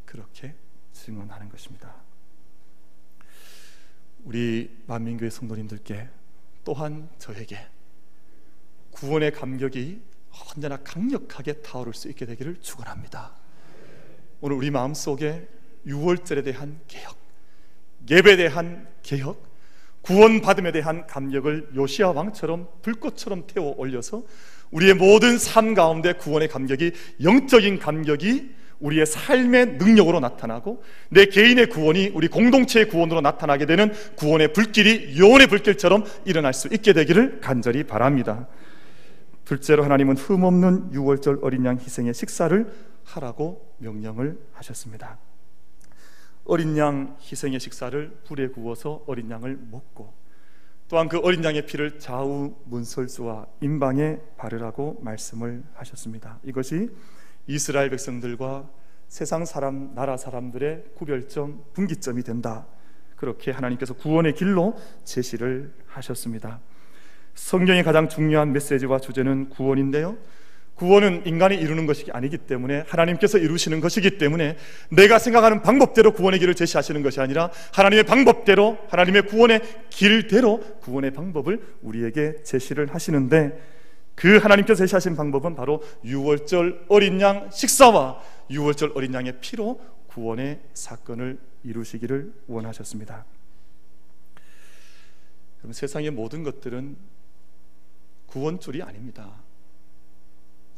그렇게 0.04 0.54
증언하는 0.92 1.48
것입니다. 1.48 1.92
우리 4.22 4.80
만민교회 4.86 5.28
성도님들께 5.28 6.08
또한 6.62 7.10
저에게 7.18 7.58
구원의 8.92 9.32
감격이 9.32 10.00
언제나 10.30 10.76
강력하게 10.76 11.62
타오를 11.62 11.94
수 11.94 12.08
있게 12.08 12.26
되기를 12.26 12.60
축원합니다. 12.60 13.34
오늘 14.40 14.54
우리 14.54 14.70
마음속에 14.70 15.48
유월절에 15.84 16.44
대한 16.44 16.80
개혁, 16.86 17.18
예배에 18.08 18.36
대한 18.36 18.88
개혁, 19.02 19.42
구원 20.02 20.40
받음에 20.40 20.70
대한 20.70 21.08
감격을 21.08 21.72
요시아 21.74 22.12
왕처럼 22.12 22.68
불꽃처럼 22.82 23.48
태워 23.48 23.74
올려서 23.76 24.22
우리의 24.70 24.94
모든 24.94 25.38
삶 25.38 25.74
가운데 25.74 26.12
구원의 26.12 26.48
감격이 26.48 26.92
영적인 27.22 27.78
감격이 27.78 28.60
우리의 28.80 29.04
삶의 29.06 29.66
능력으로 29.78 30.20
나타나고 30.20 30.82
내 31.10 31.26
개인의 31.26 31.68
구원이 31.68 32.12
우리 32.14 32.28
공동체의 32.28 32.88
구원으로 32.88 33.20
나타나게 33.20 33.66
되는 33.66 33.92
구원의 34.16 34.52
불길이 34.52 35.18
요원의 35.18 35.48
불길처럼 35.48 36.04
일어날 36.24 36.54
수 36.54 36.68
있게 36.68 36.92
되기를 36.92 37.40
간절히 37.40 37.84
바랍니다. 37.84 38.48
둘째로 39.44 39.84
하나님은 39.84 40.16
흠없는 40.16 40.94
유월절 40.94 41.40
어린 41.42 41.64
양 41.64 41.78
희생의 41.78 42.14
식사를 42.14 42.72
하라고 43.04 43.74
명령을 43.78 44.38
하셨습니다. 44.52 45.18
어린 46.44 46.76
양 46.78 47.16
희생의 47.20 47.60
식사를 47.60 48.20
불에 48.24 48.48
구워서 48.48 49.02
어린 49.06 49.30
양을 49.30 49.58
먹고 49.70 50.14
또한 50.90 51.08
그 51.08 51.20
어린 51.20 51.44
양의 51.44 51.66
피를 51.66 52.00
좌우 52.00 52.52
문설수와 52.64 53.46
임방에 53.60 54.18
바르라고 54.36 54.98
말씀을 55.02 55.62
하셨습니다. 55.74 56.40
이것이 56.42 56.90
이스라엘 57.46 57.90
백성들과 57.90 58.68
세상 59.06 59.44
사람, 59.44 59.94
나라 59.94 60.16
사람들의 60.16 60.86
구별점, 60.96 61.62
분기점이 61.74 62.24
된다. 62.24 62.66
그렇게 63.14 63.52
하나님께서 63.52 63.94
구원의 63.94 64.34
길로 64.34 64.76
제시를 65.04 65.72
하셨습니다. 65.86 66.60
성경의 67.34 67.84
가장 67.84 68.08
중요한 68.08 68.52
메시지와 68.52 68.98
주제는 68.98 69.50
구원인데요. 69.50 70.18
구원은 70.80 71.26
인간이 71.26 71.56
이루는 71.56 71.84
것이 71.84 72.06
아니기 72.10 72.38
때문에 72.38 72.84
하나님께서 72.88 73.36
이루시는 73.36 73.80
것이기 73.80 74.16
때문에 74.16 74.56
내가 74.88 75.18
생각하는 75.18 75.60
방법대로 75.60 76.14
구원의 76.14 76.40
길을 76.40 76.54
제시하시는 76.54 77.02
것이 77.02 77.20
아니라 77.20 77.50
하나님의 77.74 78.04
방법대로 78.04 78.78
하나님의 78.88 79.26
구원의 79.26 79.60
길대로 79.90 80.60
구원의 80.80 81.10
방법을 81.10 81.76
우리에게 81.82 82.42
제시를 82.44 82.94
하시는데 82.94 83.60
그 84.14 84.38
하나님께서 84.38 84.78
제시하신 84.78 85.16
방법은 85.16 85.54
바로 85.54 85.82
유월절 86.02 86.86
어린 86.88 87.20
양 87.20 87.50
식사와 87.50 88.22
유월절 88.48 88.92
어린 88.94 89.12
양의 89.12 89.34
피로 89.42 89.78
구원의 90.06 90.60
사건을 90.72 91.38
이루시기를 91.62 92.32
원하셨습니다. 92.46 93.26
그럼 95.58 95.74
세상의 95.74 96.10
모든 96.10 96.42
것들은 96.42 96.96
구원줄이 98.28 98.80
아닙니다. 98.82 99.49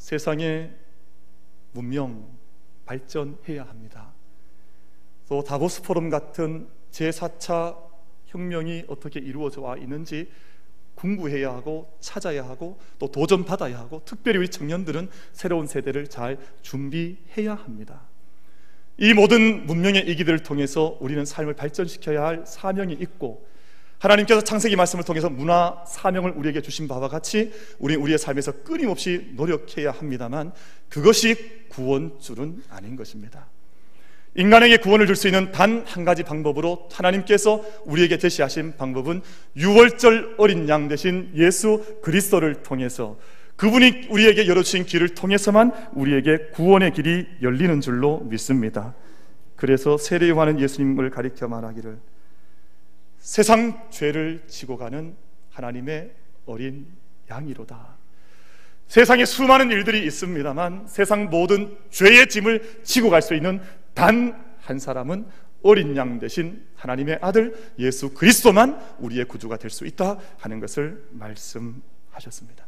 세상의 0.03 0.69
문명 1.71 2.29
발전해야 2.87 3.63
합니다. 3.63 4.13
또 5.29 5.45
다보스 5.45 5.81
포럼 5.83 6.11
같은 6.11 6.69
제4차 6.91 7.77
혁명이 8.27 8.87
어떻게 8.89 9.21
이루어져 9.21 9.61
와 9.61 9.77
있는지 9.77 10.29
궁구해야 10.97 11.53
하고 11.53 11.97
찾아야 12.01 12.45
하고 12.45 12.81
또 12.99 13.13
도전받아야 13.13 13.79
하고 13.79 14.03
특별히 14.05 14.39
우리 14.39 14.49
청년들은 14.49 15.09
새로운 15.33 15.69
세대를 15.69 16.09
잘 16.09 16.37
준비해야 16.63 17.55
합니다. 17.55 18.01
이 18.99 19.15
모든 19.15 19.67
문명의 19.67 20.09
이기들을 20.09 20.41
통해서 20.41 20.99
우리는 21.01 21.25
삶을 21.25 21.55
발전시켜야 21.55 22.25
할 22.25 22.45
사명이 22.45 22.95
있고 22.95 23.47
하나님께서 24.03 24.43
창세기 24.43 24.75
말씀을 24.75 25.05
통해서 25.05 25.31
문화 25.31 25.85
사명을 25.87 26.33
우리에게 26.33 26.61
주신 26.61 26.89
바와 26.89 27.09
같이 27.09 27.53
우리 27.79 27.95
우리의 27.95 28.19
삶에서 28.19 28.63
끊임없이 28.65 29.31
노력해야 29.37 29.93
합니다만 29.93 30.53
그것이 30.89 31.69
구원줄은 31.69 32.65
아닌 32.69 32.97
것입니다. 32.97 33.47
인간에게 34.35 34.79
구원을 34.79 35.07
줄 35.07 35.15
수 35.15 35.29
있는 35.29 35.53
단 35.53 35.85
한 35.87 36.05
가지 36.05 36.23
방법으로 36.25 36.89
하나님께서 36.91 37.63
우리에게 37.85 38.19
제시하신 38.19 38.77
방법은 38.77 39.21
유월절 39.57 40.37
어린 40.39 40.69
양 40.69 40.89
대신 40.89 41.31
예수 41.37 41.99
그리스도를 42.03 42.63
통해서 42.63 43.19
그분이 43.57 44.09
우리에게 44.09 44.49
열어주신 44.49 44.87
길을 44.87 45.11
통해서만 45.11 45.71
우리에게 45.93 46.49
구원의 46.55 46.95
길이 46.95 47.27
열리는 47.43 47.81
줄로 47.81 48.21
믿습니다. 48.21 48.95
그래서 49.55 49.97
세례 49.97 50.29
요한은 50.31 50.59
예수님을 50.59 51.11
가리켜 51.11 51.47
말하기를 51.47 51.99
세상 53.23 53.89
죄를 53.91 54.43
지고 54.49 54.77
가는 54.77 55.17
하나님의 55.51 56.13
어린 56.47 56.87
양이로다. 57.31 57.97
세상에 58.89 59.25
수많은 59.25 59.71
일들이 59.71 60.05
있습니다만 60.07 60.89
세상 60.89 61.31
모든 61.31 61.79
죄의 61.91 62.29
짐을 62.29 62.83
지고 62.83 63.09
갈 63.11 63.23
수 63.23 63.35
있는 63.35 63.63
단 63.95 64.53
한 64.63 64.79
사람은 64.79 65.27
어린 65.63 65.97
양 65.97 66.19
대신 66.19 66.65
하나님의 66.77 67.19
아들 67.21 67.73
예수 67.79 68.13
그리스도만 68.15 68.81
우리의 68.99 69.25
구주가 69.27 69.57
될 69.57 69.71
수 69.71 69.87
있다 69.87 70.19
하는 70.39 70.61
것을 70.61 71.05
말씀하셨습니다. 71.11 72.67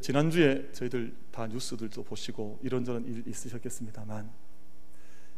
지난주에 0.00 0.70
저희들 0.72 1.14
다 1.30 1.46
뉴스들도 1.46 2.02
보시고 2.04 2.58
이런저런 2.62 3.04
일 3.06 3.22
있으셨겠습니다만 3.26 4.30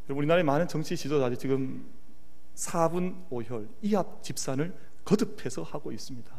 우리나라의 0.09 0.45
많은 0.45 0.69
정치 0.69 0.97
지도자들이 0.97 1.39
지금 1.39 1.87
4분 2.59 3.29
5혈 3.31 3.69
이합 3.83 4.23
집산을 4.23 4.75
거듭해서 5.05 5.63
하고 5.63 5.93
있습니다. 5.93 6.31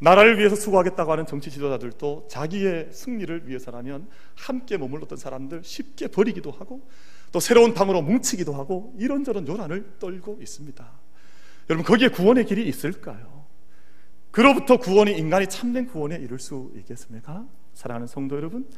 나라를 0.00 0.38
위해서 0.38 0.56
수고하겠다고 0.56 1.12
하는 1.12 1.26
정치 1.26 1.50
지도자들도 1.50 2.26
자기의 2.28 2.88
승리를 2.90 3.46
위해서라면 3.46 4.08
함께 4.34 4.76
머물렀던 4.78 5.18
사람들 5.18 5.62
쉽게 5.62 6.08
버리기도 6.08 6.50
하고 6.50 6.88
또 7.32 7.38
새로운 7.38 7.74
당으로 7.74 8.02
뭉치기도 8.02 8.52
하고 8.54 8.94
이런저런 8.98 9.46
요란을 9.46 9.98
떨고 9.98 10.38
있습니다. 10.40 10.90
여러분 11.68 11.84
거기에 11.84 12.08
구원의 12.08 12.46
길이 12.46 12.66
있을까요? 12.66 13.44
그로부터 14.30 14.78
구원이 14.78 15.16
인간이 15.16 15.46
참된 15.48 15.86
구원에 15.86 16.16
이를 16.16 16.38
수 16.38 16.72
있겠습니까? 16.76 17.46
사랑하는 17.74 18.06
성도 18.06 18.36
여러분, 18.36 18.68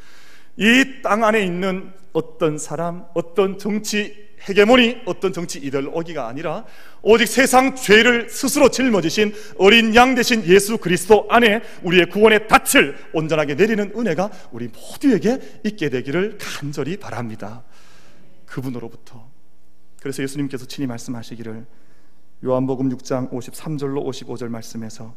이 0.57 1.03
땅 1.03 1.25
안에 1.25 1.45
있는 1.45 1.93
어떤 2.13 2.59
사람, 2.59 3.05
어떤 3.15 3.59
정치 3.59 4.31
헤게모니 4.49 5.03
어떤 5.07 5.33
정치 5.33 5.59
이데올로기가 5.61 6.27
아니라 6.27 6.65
오직 7.01 7.27
세상 7.27 7.77
죄를 7.77 8.29
스스로 8.29 8.71
짊어지신 8.71 9.33
어린 9.59 9.95
양 9.95 10.15
대신 10.17 10.45
예수 10.47 10.79
그리스도 10.79 11.27
안에 11.31 11.63
우리의 11.85 12.07
구원의 12.07 12.49
닻을 12.49 12.97
온전하게 13.13 13.55
내리는 13.55 13.93
은혜가 13.97 14.31
우리 14.51 14.69
모두에게 14.69 15.39
있게 15.65 15.91
되기를 15.91 16.39
간절히 16.41 16.97
바랍니다. 16.97 17.63
그분으로부터. 18.47 19.31
그래서 20.01 20.23
예수님께서 20.25 20.67
친히 20.67 20.89
말씀하시기를 20.89 21.65
요한복음 22.45 22.89
6장 22.97 23.31
53절로 23.31 24.05
55절 24.05 24.49
말씀에서 24.49 25.15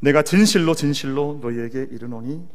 내가 0.00 0.22
진실로 0.22 0.74
진실로 0.74 1.38
너희에게 1.42 1.88
이르노니 1.90 2.46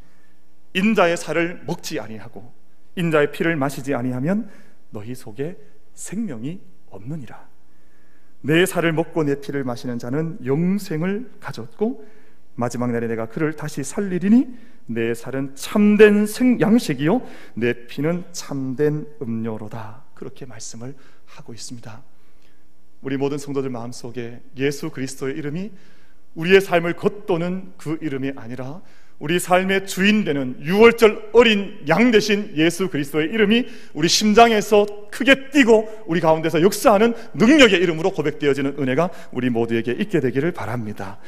인자의 0.75 1.17
살을 1.17 1.63
먹지 1.65 1.99
아니하고 1.99 2.53
인자의 2.95 3.31
피를 3.31 3.55
마시지 3.55 3.95
아니하면 3.95 4.49
너희 4.91 5.15
속에 5.15 5.57
생명이 5.93 6.61
없느니라. 6.89 7.47
내 8.41 8.65
살을 8.65 8.93
먹고 8.93 9.23
내 9.23 9.39
피를 9.41 9.63
마시는 9.63 9.97
자는 9.97 10.37
영생을 10.45 11.31
가졌고 11.39 12.05
마지막 12.55 12.91
날에 12.91 13.07
내가 13.07 13.27
그를 13.27 13.53
다시 13.55 13.83
살리리니 13.83 14.75
내 14.87 15.13
살은 15.13 15.55
참된 15.55 16.25
생 16.27 16.61
양식이요 16.61 17.21
내 17.55 17.87
피는 17.87 18.25
참된 18.31 19.07
음료로다. 19.21 20.03
그렇게 20.13 20.45
말씀을 20.45 20.93
하고 21.25 21.53
있습니다. 21.53 22.03
우리 23.01 23.17
모든 23.17 23.37
성도들 23.37 23.69
마음속에 23.69 24.41
예수 24.57 24.89
그리스도의 24.89 25.35
이름이 25.37 25.71
우리의 26.35 26.61
삶을 26.61 26.93
겉도는 26.93 27.73
그 27.77 27.97
이름이 28.01 28.33
아니라 28.35 28.81
우리 29.19 29.39
삶의 29.39 29.87
주인 29.87 30.23
되는 30.23 30.59
6월절 30.61 31.29
어린 31.33 31.79
양 31.87 32.11
대신 32.11 32.51
예수 32.55 32.89
그리스도의 32.89 33.29
이름이 33.29 33.65
우리 33.93 34.09
심장에서 34.09 34.85
크게 35.09 35.49
뛰고 35.51 36.03
우리 36.05 36.19
가운데서 36.19 36.61
역사하는 36.61 37.13
능력의 37.33 37.79
이름으로 37.81 38.11
고백되어지는 38.11 38.75
은혜가 38.77 39.09
우리 39.31 39.49
모두에게 39.49 39.93
있게 39.93 40.19
되기를 40.19 40.51
바랍니다. 40.51 41.19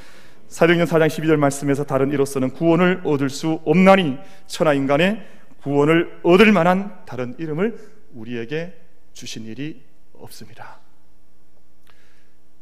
사도행전 0.50 0.88
4장 0.88 1.08
12절 1.08 1.38
말씀에서 1.38 1.84
다른 1.86 2.12
이로서는 2.12 2.52
구원을 2.52 3.02
얻을 3.04 3.30
수 3.30 3.60
없나니 3.66 4.18
천하 4.48 4.74
인간의 4.74 5.26
구원을 5.62 6.20
얻을 6.24 6.52
만한 6.52 7.06
다른 7.06 7.36
이름을 7.38 7.78
우리에게 8.14 8.74
주신 9.14 9.46
일이 9.46 9.82
없습니다. 10.14 10.80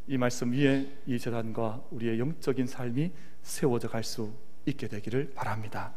이 0.08 0.18
말씀 0.18 0.52
위에 0.52 0.88
이 1.08 1.18
재단과 1.18 1.82
우리의 1.92 2.20
영적인 2.20 2.68
삶이 2.68 3.12
세워져 3.42 3.90
갈 3.90 4.04
수 4.04 4.32
있게 4.65 4.88
되기를 4.88 5.32
바랍니다. 5.36 5.93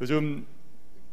요즘 0.00 0.46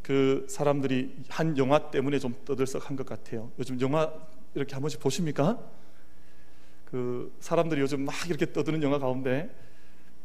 그 0.01 0.45
사람들이 0.49 1.15
한 1.29 1.58
영화 1.58 1.89
때문에 1.89 2.19
좀 2.19 2.36
떠들썩한 2.45 2.95
것 2.95 3.05
같아요. 3.05 3.51
요즘 3.58 3.79
영화 3.81 4.13
이렇게 4.53 4.73
한 4.73 4.81
번씩 4.81 4.99
보십니까? 4.99 5.60
그 6.86 7.36
사람들이 7.39 7.81
요즘 7.81 8.05
막 8.05 8.13
이렇게 8.29 8.53
떠드는 8.53 8.84
영화 8.84 8.99
가운데 8.99 9.49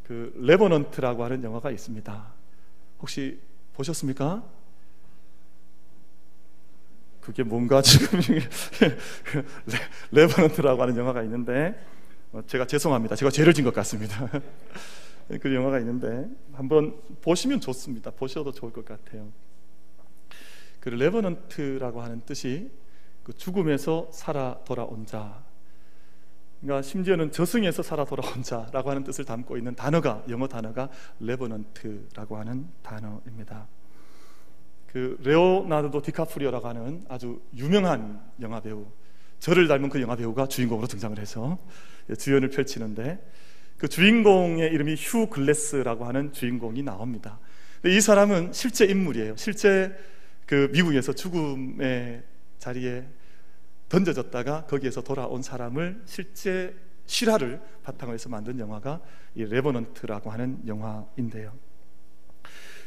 그 0.04 0.32
레버넌트라고 0.36 1.24
하는 1.24 1.42
영화가 1.42 1.70
있습니다. 1.70 2.32
혹시 3.00 3.40
보셨습니까? 3.72 4.44
그게 7.22 7.42
뭔가 7.42 7.80
지금 7.82 8.20
레버넌트라고 10.10 10.82
하는 10.82 10.96
영화가 10.96 11.22
있는데 11.22 11.74
어, 12.32 12.42
제가 12.46 12.66
죄송합니다. 12.66 13.16
제가 13.16 13.30
죄를 13.30 13.54
진 13.54 13.64
것 13.64 13.72
같습니다. 13.74 14.28
그 15.38 15.54
영화가 15.54 15.78
있는데 15.80 16.28
한번 16.52 17.00
보시면 17.20 17.60
좋습니다. 17.60 18.10
보셔도 18.10 18.52
좋을 18.52 18.72
것 18.72 18.84
같아요. 18.84 19.30
그 20.80 20.88
revenant라고 20.88 22.00
하는 22.00 22.20
뜻이 22.22 22.70
그 23.22 23.32
죽음에서 23.34 24.08
살아 24.12 24.58
돌아온 24.64 25.06
자. 25.06 25.44
그러니까 26.60 26.82
심지어는 26.82 27.32
저승에서 27.32 27.82
살아 27.82 28.04
돌아온 28.04 28.42
자라고 28.42 28.90
하는 28.90 29.04
뜻을 29.04 29.24
담고 29.24 29.56
있는 29.56 29.74
단어가 29.74 30.24
영어 30.28 30.48
단어가 30.48 30.88
revenant라고 31.20 32.36
하는 32.36 32.66
단어입니다. 32.82 33.68
그 34.86 35.16
레오나르도 35.22 36.02
디카프리오라고 36.02 36.66
하는 36.66 37.04
아주 37.08 37.40
유명한 37.54 38.20
영화 38.40 38.60
배우 38.60 38.86
저를 39.38 39.68
닮은 39.68 39.88
그 39.88 40.00
영화 40.02 40.16
배우가 40.16 40.48
주인공으로 40.48 40.86
등장을 40.88 41.18
해서 41.18 41.58
주연을 42.18 42.50
펼치는데 42.50 43.24
그 43.80 43.88
주인공의 43.88 44.74
이름이 44.74 44.94
휴 44.98 45.30
글래스라고 45.30 46.04
하는 46.04 46.34
주인공이 46.34 46.82
나옵니다. 46.82 47.40
이 47.86 47.98
사람은 47.98 48.52
실제 48.52 48.84
인물이에요. 48.84 49.36
실제 49.36 49.96
그 50.44 50.68
미국에서 50.70 51.14
죽음의 51.14 52.22
자리에 52.58 53.08
던져졌다가 53.88 54.66
거기에서 54.66 55.00
돌아온 55.02 55.40
사람을 55.40 56.02
실제 56.04 56.76
실화를 57.06 57.62
바탕으로 57.82 58.14
해서 58.14 58.28
만든 58.28 58.58
영화가 58.58 59.00
이 59.34 59.44
레버넌트라고 59.44 60.30
하는 60.30 60.60
영화인데요. 60.66 61.54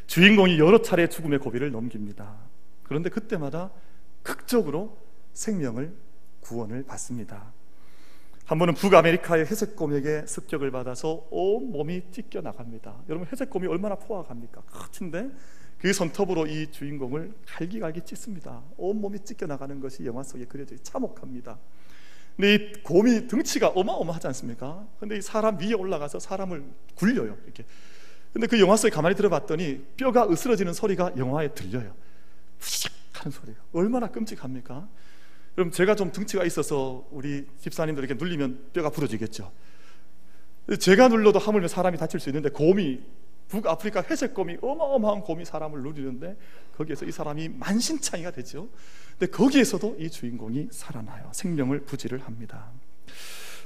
주인공이 0.06 0.60
여러 0.60 0.84
차례 0.84 1.10
죽음의 1.10 1.40
고비를 1.40 1.72
넘깁니다. 1.72 2.38
그런데 2.84 3.10
그때마다 3.10 3.72
극적으로 4.22 4.96
생명을 5.34 5.92
구원을 6.42 6.84
받습니다. 6.84 7.52
한 8.46 8.60
번은 8.60 8.74
북아메리카의 8.74 9.46
회색곰에게 9.46 10.26
습격을 10.28 10.70
받아서 10.72 11.26
온 11.32 11.72
몸이 11.72 12.12
찢겨 12.12 12.42
나갑니다. 12.42 13.04
여러분 13.08 13.28
회색곰이 13.32 13.68
얼마나 13.68 13.96
포악합니까? 13.96 14.62
크친데 14.64 15.30
그 15.78 15.94
손톱으로 15.94 16.48
이 16.48 16.70
주인공을 16.70 17.34
갈기갈기 17.46 18.02
찢습니다. 18.02 18.62
온 18.76 19.00
몸이 19.00 19.20
찢겨 19.24 19.46
나가는 19.46 19.80
것이 19.80 20.06
영화 20.06 20.24
속에 20.24 20.46
그려져 20.46 20.76
참혹합니다. 20.78 21.58
근데 22.36 22.56
이 22.56 22.74
곰이 22.84 23.28
등치가 23.28 23.70
어마어마하지 23.70 24.28
않습니까? 24.28 24.88
근데 25.00 25.18
이 25.18 25.22
사람 25.22 25.58
위에 25.60 25.74
올라가서 25.74 26.20
사람을 26.20 26.66
굴려요. 26.96 27.38
이렇게. 27.46 27.64
근데 28.34 28.48
그 28.48 28.60
영화 28.60 28.76
속에 28.76 28.90
가만히 28.90 29.16
들어봤더니 29.16 29.86
뼈가 29.96 30.28
으스러지는 30.30 30.74
소리가 30.74 31.14
영화에 31.18 31.54
들려요. 31.54 31.94
푸식 32.60 32.92
하는 33.14 33.32
소리가 33.32 33.62
얼마나 33.72 34.08
끔찍합니까? 34.08 34.90
그럼 35.56 35.72
제가 35.72 35.96
좀 35.96 36.12
등치가 36.12 36.44
있어서 36.44 37.08
우리 37.12 37.46
집사님들 37.60 38.04
이렇게 38.04 38.22
눌리면 38.22 38.70
뼈가 38.74 38.90
부러지겠죠. 38.90 39.52
제가 40.80 41.10
눌러도 41.10 41.40
하물며 41.40 41.68
사람이 41.68 41.98
다칠 41.98 42.20
수 42.20 42.30
있는데 42.30 42.50
곰이 42.50 43.02
북아프리카 43.50 44.04
회색곰이 44.10 44.58
어마어마한 44.62 45.22
곰이 45.22 45.46
사람을 45.46 45.82
누리는데 45.84 46.38
거기에서 46.76 47.06
이 47.06 47.12
사람이 47.12 47.50
만신창이가 47.50 48.32
되죠. 48.32 48.70
근데 49.20 49.32
거기에서도 49.32 49.98
이 50.00 50.10
주인공이 50.10 50.70
살아나요. 50.72 51.30
생명을 51.34 51.82
부지를 51.82 52.20
합니다. 52.20 52.72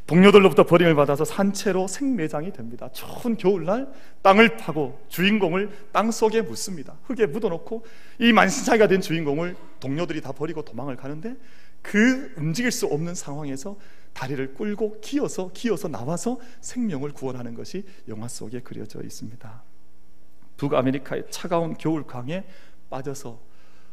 동료들로부터 0.08 0.66
버림을 0.66 0.96
받아서 0.96 1.26
산채로 1.26 1.88
생매장이 1.88 2.54
됩니다. 2.54 2.90
추운 2.94 3.36
겨울날 3.36 3.92
땅을 4.22 4.56
파고 4.56 5.02
주인공을 5.10 5.70
땅 5.92 6.12
속에 6.12 6.42
묻습니다. 6.42 6.98
흙에 7.04 7.26
묻어놓고 7.26 7.86
이 8.20 8.32
만신창이가 8.32 8.88
된 8.88 9.02
주인공을 9.02 9.58
동료들이 9.82 10.22
다 10.22 10.32
버리고 10.32 10.64
도망을 10.64 10.96
가는데 10.96 11.36
그 11.88 12.34
움직일 12.36 12.70
수 12.72 12.86
없는 12.86 13.16
상황에서 13.16 13.78
다리를 14.14 14.56
끌고 14.56 15.00
기어서 15.00 15.52
기어서 15.54 15.88
나와서 15.88 16.38
생명을 16.60 17.14
구원하는 17.14 17.54
것이 17.54 17.86
영화 18.10 18.28
속에 18.28 18.60
그려져 18.60 19.02
있습니다. 19.02 19.64
북아메리카의 20.58 21.26
차가운 21.30 21.78
겨울 21.78 22.06
강에 22.06 22.44
빠져서 22.90 23.40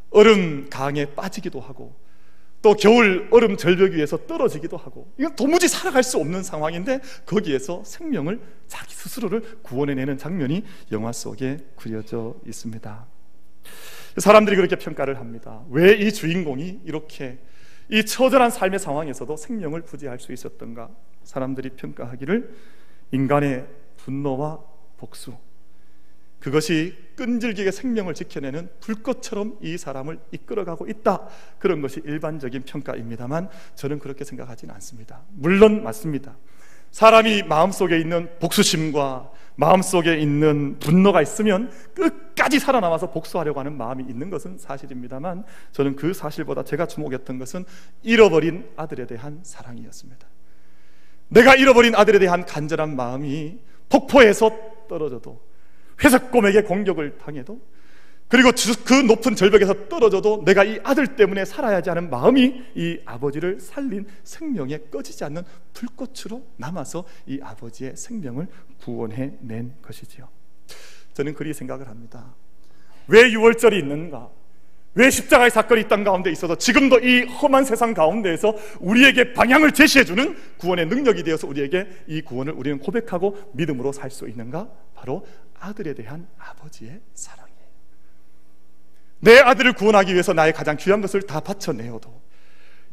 얼음 0.09 0.69
강에 0.69 1.05
빠지기도 1.05 1.61
하고 1.61 1.95
또 2.61 2.73
겨울 2.73 3.29
얼음 3.31 3.55
절벽 3.55 3.91
위에서 3.93 4.17
떨어지기도 4.25 4.75
하고 4.75 5.09
이건 5.17 5.35
도무지 5.37 5.69
살아갈 5.69 6.03
수 6.03 6.17
없는 6.17 6.43
상황인데 6.43 6.99
거기에서 7.25 7.81
생명을 7.85 8.41
자기 8.67 8.93
스스로를 8.93 9.59
구원해내는 9.61 10.17
장면이 10.17 10.63
영화 10.91 11.13
속에 11.13 11.59
그려져 11.77 12.35
있습니다. 12.45 13.05
사람들이 14.17 14.57
그렇게 14.57 14.75
평가를 14.75 15.17
합니다. 15.19 15.63
왜 15.69 15.97
이 15.97 16.11
주인공이 16.11 16.81
이렇게 16.83 17.37
이 17.89 18.03
처절한 18.05 18.49
삶의 18.49 18.79
상황에서도 18.79 19.35
생명을 19.37 19.81
부지할 19.81 20.19
수 20.19 20.33
있었던가? 20.33 20.89
사람들이 21.23 21.69
평가하기를 21.71 22.55
인간의 23.11 23.67
분노와 23.97 24.59
복수, 24.97 25.35
그것이 26.45 26.95
끈질기게 27.15 27.71
생명을 27.71 28.13
지켜내는 28.13 28.69
불꽃처럼 28.79 29.57
이 29.61 29.79
사람을 29.79 30.19
이끌어가고 30.29 30.85
있다. 30.87 31.27
그런 31.57 31.81
것이 31.81 32.01
일반적인 32.05 32.61
평가입니다만 32.61 33.49
저는 33.73 33.97
그렇게 33.97 34.23
생각하지는 34.23 34.71
않습니다. 34.75 35.23
물론 35.29 35.83
맞습니다. 35.83 36.37
사람이 36.91 37.43
마음속에 37.43 37.99
있는 37.99 38.29
복수심과 38.37 39.31
마음속에 39.55 40.17
있는 40.17 40.77
분노가 40.79 41.21
있으면 41.21 41.71
끝까지 41.93 42.59
살아남아서 42.59 43.11
복수하려고 43.11 43.59
하는 43.59 43.77
마음이 43.77 44.03
있는 44.03 44.29
것은 44.29 44.57
사실입니다만 44.57 45.43
저는 45.71 45.95
그 45.95 46.13
사실보다 46.13 46.63
제가 46.63 46.87
주목했던 46.87 47.39
것은 47.39 47.65
잃어버린 48.03 48.69
아들에 48.75 49.05
대한 49.05 49.39
사랑이었습니다. 49.43 50.27
내가 51.29 51.55
잃어버린 51.55 51.95
아들에 51.95 52.19
대한 52.19 52.45
간절한 52.45 52.95
마음이 52.95 53.59
폭포에서 53.89 54.51
떨어져도 54.87 55.41
회색 56.03 56.31
곰에게 56.31 56.63
공격을 56.63 57.17
당해도 57.17 57.59
그리고 58.27 58.51
그 58.85 58.93
높은 58.93 59.35
절벽에서 59.35 59.87
떨어져도 59.87 60.43
내가 60.45 60.63
이 60.63 60.79
아들 60.83 61.15
때문에 61.15 61.45
살아야지 61.45 61.89
하는 61.89 62.09
마음이 62.09 62.61
이 62.75 62.99
아버지를 63.05 63.59
살린 63.59 64.07
생명에 64.23 64.79
꺼지지 64.91 65.23
않는 65.25 65.43
불꽃으로 65.73 66.43
남아서 66.57 67.05
이 67.27 67.39
아버지의 67.41 67.95
생명을 67.95 68.47
구원해 68.81 69.33
낸 69.41 69.73
것이지요. 69.81 70.27
저는 71.13 71.33
그리 71.35 71.53
생각을 71.53 71.87
합니다. 71.87 72.33
왜 73.07 73.29
6월절이 73.29 73.77
있는가? 73.79 74.29
왜 74.95 75.09
십자가의 75.09 75.51
사건이 75.51 75.81
이 75.81 75.87
땅 75.87 76.03
가운데 76.03 76.31
있어서 76.31 76.55
지금도 76.55 76.99
이 76.99 77.25
험한 77.25 77.65
세상 77.65 77.93
가운데에서 77.93 78.55
우리에게 78.79 79.33
방향을 79.33 79.73
제시해주는 79.73 80.35
구원의 80.57 80.87
능력이 80.87 81.23
되어서 81.23 81.47
우리에게 81.47 81.87
이 82.07 82.21
구원을 82.21 82.53
우리는 82.53 82.79
고백하고 82.79 83.51
믿음으로 83.53 83.91
살 83.91 84.09
수 84.09 84.27
있는가? 84.27 84.69
바로 84.95 85.27
아들에 85.59 85.93
대한 85.93 86.27
아버지의 86.37 87.01
사랑이에요. 87.13 87.44
내 89.25 89.39
아들을 89.39 89.73
구원하기 89.73 90.13
위해서 90.13 90.33
나의 90.33 90.53
가장 90.53 90.77
귀한 90.77 91.01
것을 91.01 91.23
다 91.23 91.39
바쳐내어도 91.39 92.21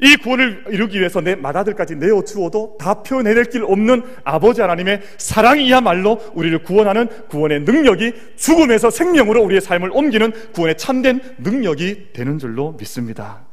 이 0.00 0.16
구원을 0.16 0.64
이루기 0.70 0.98
위해서 0.98 1.20
내 1.20 1.36
맏아들까지 1.36 1.96
내어주어도 1.96 2.76
다 2.80 3.02
표현해낼 3.02 3.44
길 3.44 3.62
없는 3.62 4.02
아버지 4.24 4.62
하나님의 4.62 5.02
사랑이야말로 5.18 6.32
우리를 6.34 6.62
구원하는 6.64 7.06
구원의 7.28 7.60
능력이 7.60 8.14
죽음에서 8.36 8.90
생명으로 8.90 9.42
우리의 9.44 9.60
삶을 9.60 9.90
옮기는 9.92 10.52
구원의 10.52 10.78
참된 10.78 11.20
능력이 11.38 12.14
되는 12.14 12.38
줄로 12.38 12.72
믿습니다. 12.72 13.46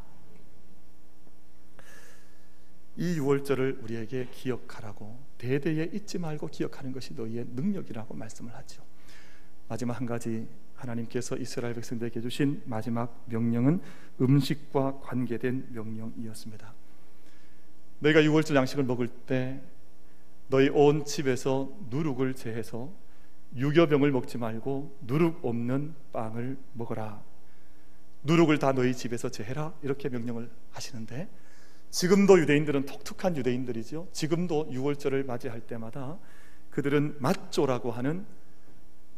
이 2.96 3.18
유월절을 3.18 3.80
우리에게 3.84 4.28
기억하라고 4.32 5.20
대대에 5.38 5.90
잊지 5.94 6.18
말고 6.18 6.48
기억하는 6.48 6.94
것이 6.94 7.14
너희의 7.14 7.46
능력이라고 7.54 8.14
말씀을 8.16 8.56
하죠. 8.56 8.82
마지막 9.68 10.00
한 10.00 10.06
가지 10.06 10.48
하나님께서 10.80 11.38
이스라엘 11.38 11.74
백성들에게 11.76 12.22
주신 12.22 12.62
마지막 12.66 13.24
명령은 13.28 13.82
음식과 14.22 15.00
관계된 15.02 15.68
명령이었습니다. 15.72 16.74
너희가 18.00 18.24
유월절 18.24 18.56
양식을 18.56 18.84
먹을 18.86 19.08
때 19.08 19.62
너희 20.48 20.70
온 20.70 21.06
집에서 21.06 21.70
누룩을 21.90 22.34
제해서 22.34 22.92
유교병을 23.56 24.12
먹지 24.12 24.38
말고 24.38 24.98
누룩 25.02 25.44
없는 25.44 25.94
빵을 26.12 26.58
먹어라. 26.74 27.24
누룩을 28.24 28.60
다 28.60 28.74
너희 28.74 28.94
집에서 28.94 29.30
제해라. 29.30 29.74
이렇게 29.82 30.10
명령을 30.10 30.50
하시는데 30.72 31.30
지금도 31.90 32.40
유대인들은 32.40 32.86
독특한 32.86 33.36
유대인들이죠. 33.36 34.10
지금도 34.12 34.70
유월절을 34.72 35.24
맞이할 35.24 35.62
때마다 35.62 36.20
그들은 36.70 37.18
맛조라고 37.20 37.92
하는 37.92 38.26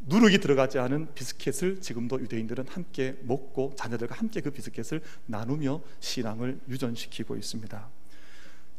누룩이 0.07 0.39
들어가지 0.39 0.79
않은 0.79 1.09
비스켓을 1.13 1.81
지금도 1.81 2.21
유대인들은 2.21 2.65
함께 2.69 3.15
먹고 3.21 3.73
자녀들과 3.77 4.15
함께 4.15 4.41
그 4.41 4.51
비스켓을 4.51 5.01
나누며 5.27 5.81
신앙을 5.99 6.59
유전시키고 6.67 7.35
있습니다. 7.35 7.89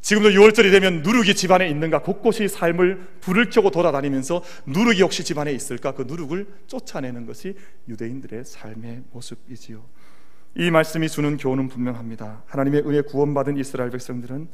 지금도 0.01 0.31
6월절이 0.31 0.73
되면 0.73 1.03
누룩이 1.03 1.35
집안에 1.37 1.68
있는가 1.68 2.03
곳곳이 2.03 2.49
삶을 2.49 3.18
불을 3.20 3.51
켜고 3.51 3.70
돌아다니면서 3.70 4.43
누룩이 4.66 5.01
혹시 5.01 5.23
집안에 5.23 5.53
있을까 5.53 5.95
그 5.95 6.03
누룩을 6.03 6.47
쫓아내는 6.66 7.25
것이 7.25 7.55
유대인들의 7.89 8.45
삶의 8.45 9.05
모습이지요. 9.12 9.85
이 10.57 10.70
말씀이 10.73 11.09
주는 11.09 11.37
교훈은 11.37 11.68
분명합니다. 11.68 12.43
하나님의 12.47 12.83
은혜 12.83 13.01
구원받은 13.01 13.57
이스라엘 13.59 13.91
백성들은 13.91 14.49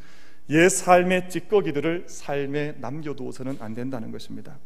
옛 0.51 0.69
삶의 0.69 1.31
찌꺼기들을 1.31 2.05
삶에 2.09 2.77
남겨두어서는 2.79 3.57
안 3.61 3.75
된다는 3.75 4.13
것입니다. 4.13 4.59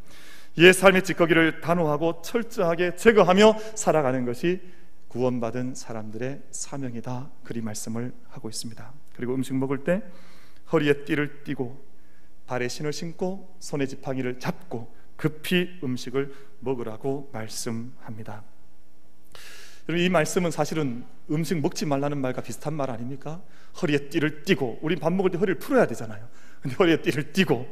옛 0.58 0.72
삶의 0.72 1.04
찌꺼기를 1.04 1.60
단호하고 1.60 2.22
철저하게 2.22 2.96
제거하며 2.96 3.58
살아가는 3.74 4.24
것이 4.26 4.60
구원받은 5.08 5.74
사람들의 5.74 6.42
사명이다. 6.50 7.30
그리 7.44 7.60
말씀을 7.60 8.12
하고 8.28 8.48
있습니다. 8.48 8.92
그리고 9.14 9.34
음식 9.34 9.54
먹을 9.54 9.84
때 9.84 10.02
허리에 10.72 11.04
띠를 11.04 11.44
띠고 11.44 11.82
발에 12.46 12.68
신을 12.68 12.92
신고 12.92 13.54
손에 13.60 13.86
지팡이를 13.86 14.38
잡고 14.40 14.94
급히 15.16 15.78
음식을 15.82 16.34
먹으라고 16.60 17.30
말씀합니다. 17.32 18.42
이 19.90 20.08
말씀은 20.08 20.50
사실은 20.50 21.04
음식 21.30 21.60
먹지 21.60 21.86
말라는 21.86 22.18
말과 22.18 22.40
비슷한 22.40 22.74
말 22.74 22.90
아닙니까? 22.90 23.42
허리에 23.80 24.08
띠를 24.10 24.44
띠고 24.44 24.80
우리 24.82 24.96
밥 24.96 25.12
먹을 25.12 25.30
때 25.30 25.38
허리를 25.38 25.58
풀어야 25.58 25.86
되잖아요. 25.86 26.28
근데 26.60 26.76
허리에 26.76 27.02
띠를 27.02 27.32
띠고 27.32 27.66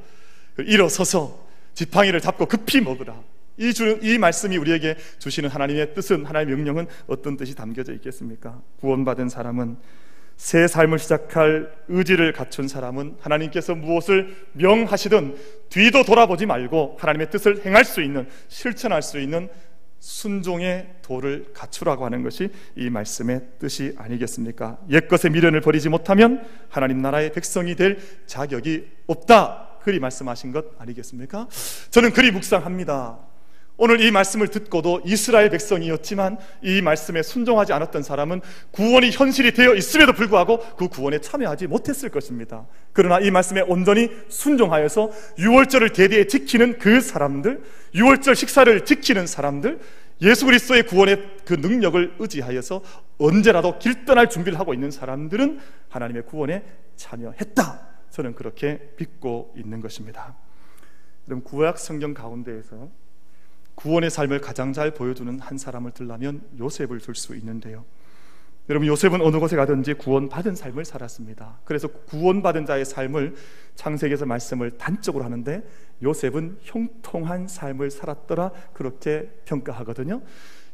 일어서서 0.58 1.49
지팡이를 1.80 2.20
잡고 2.20 2.44
급히 2.44 2.82
먹으라. 2.82 3.22
이, 3.56 3.72
주, 3.72 3.98
이 4.02 4.18
말씀이 4.18 4.56
우리에게 4.58 4.96
주시는 5.18 5.48
하나님의 5.48 5.94
뜻은 5.94 6.26
하나님의 6.26 6.56
명령은 6.56 6.86
어떤 7.06 7.38
뜻이 7.38 7.54
담겨져 7.54 7.94
있겠습니까? 7.94 8.60
구원받은 8.80 9.30
사람은 9.30 9.78
새 10.36 10.66
삶을 10.66 10.98
시작할 10.98 11.72
의지를 11.88 12.32
갖춘 12.32 12.68
사람은 12.68 13.16
하나님께서 13.20 13.74
무엇을 13.74 14.34
명하시든 14.52 15.36
뒤도 15.70 16.04
돌아보지 16.04 16.44
말고 16.46 16.96
하나님의 16.98 17.30
뜻을 17.30 17.64
행할 17.64 17.84
수 17.84 18.02
있는 18.02 18.28
실천할 18.48 19.02
수 19.02 19.18
있는 19.18 19.48
순종의 20.00 20.86
도를 21.02 21.46
갖추라고 21.54 22.04
하는 22.04 22.22
것이 22.22 22.50
이 22.76 22.90
말씀의 22.90 23.40
뜻이 23.58 23.94
아니겠습니까? 23.98 24.78
옛것의 24.90 25.32
미련을 25.32 25.60
버리지 25.60 25.88
못하면 25.88 26.46
하나님 26.68 27.00
나라의 27.02 27.32
백성이 27.32 27.74
될 27.74 27.98
자격이 28.26 28.86
없다. 29.06 29.69
그리 29.82 29.98
말씀하신 30.00 30.52
것 30.52 30.66
아니겠습니까? 30.78 31.48
저는 31.90 32.12
그리 32.12 32.30
묵상합니다. 32.30 33.30
오늘 33.82 34.02
이 34.02 34.10
말씀을 34.10 34.48
듣고도 34.48 35.00
이스라엘 35.06 35.48
백성이었지만 35.48 36.36
이 36.60 36.82
말씀에 36.82 37.22
순종하지 37.22 37.72
않았던 37.72 38.02
사람은 38.02 38.42
구원이 38.72 39.10
현실이 39.10 39.54
되어 39.54 39.74
있음에도 39.74 40.12
불구하고 40.12 40.58
그 40.76 40.88
구원에 40.88 41.18
참여하지 41.18 41.66
못했을 41.66 42.10
것입니다. 42.10 42.66
그러나 42.92 43.20
이 43.20 43.30
말씀에 43.30 43.62
온전히 43.62 44.10
순종하여서 44.28 45.12
유월절을 45.38 45.94
대대에 45.94 46.26
지키는 46.26 46.78
그 46.78 47.00
사람들, 47.00 47.62
유월절 47.94 48.36
식사를 48.36 48.84
지키는 48.84 49.26
사람들, 49.26 49.80
예수 50.20 50.44
그리스도의 50.44 50.82
구원의 50.82 51.36
그 51.46 51.54
능력을 51.54 52.16
의지하여서 52.18 52.82
언제라도 53.16 53.78
길 53.78 54.04
떠날 54.04 54.28
준비를 54.28 54.58
하고 54.58 54.74
있는 54.74 54.90
사람들은 54.90 55.58
하나님의 55.88 56.26
구원에 56.26 56.64
참여했다. 56.96 57.89
저는 58.10 58.34
그렇게 58.34 58.92
믿고 58.98 59.54
있는 59.56 59.80
것입니다. 59.80 60.36
그럼 61.24 61.42
구약 61.42 61.78
성경 61.78 62.14
가운데에서 62.14 62.90
구원의 63.76 64.10
삶을 64.10 64.40
가장 64.40 64.72
잘 64.72 64.92
보여주는 64.92 65.38
한 65.38 65.56
사람을 65.56 65.92
들라면 65.92 66.42
요셉을 66.58 67.00
들 67.00 67.14
수 67.14 67.34
있는데요. 67.36 67.84
여러분 68.68 68.86
요셉은 68.86 69.20
어느 69.20 69.38
곳에 69.38 69.56
가든지 69.56 69.94
구원받은 69.94 70.54
삶을 70.54 70.84
살았습니다. 70.84 71.58
그래서 71.64 71.88
구원받은 71.88 72.66
자의 72.66 72.84
삶을 72.84 73.34
창세기에서 73.74 74.26
말씀을 74.26 74.78
단적으로 74.78 75.24
하는데 75.24 75.66
요셉은 76.02 76.58
형통한 76.62 77.48
삶을 77.48 77.90
살았더라 77.90 78.52
그렇게 78.72 79.28
평가하거든요. 79.44 80.22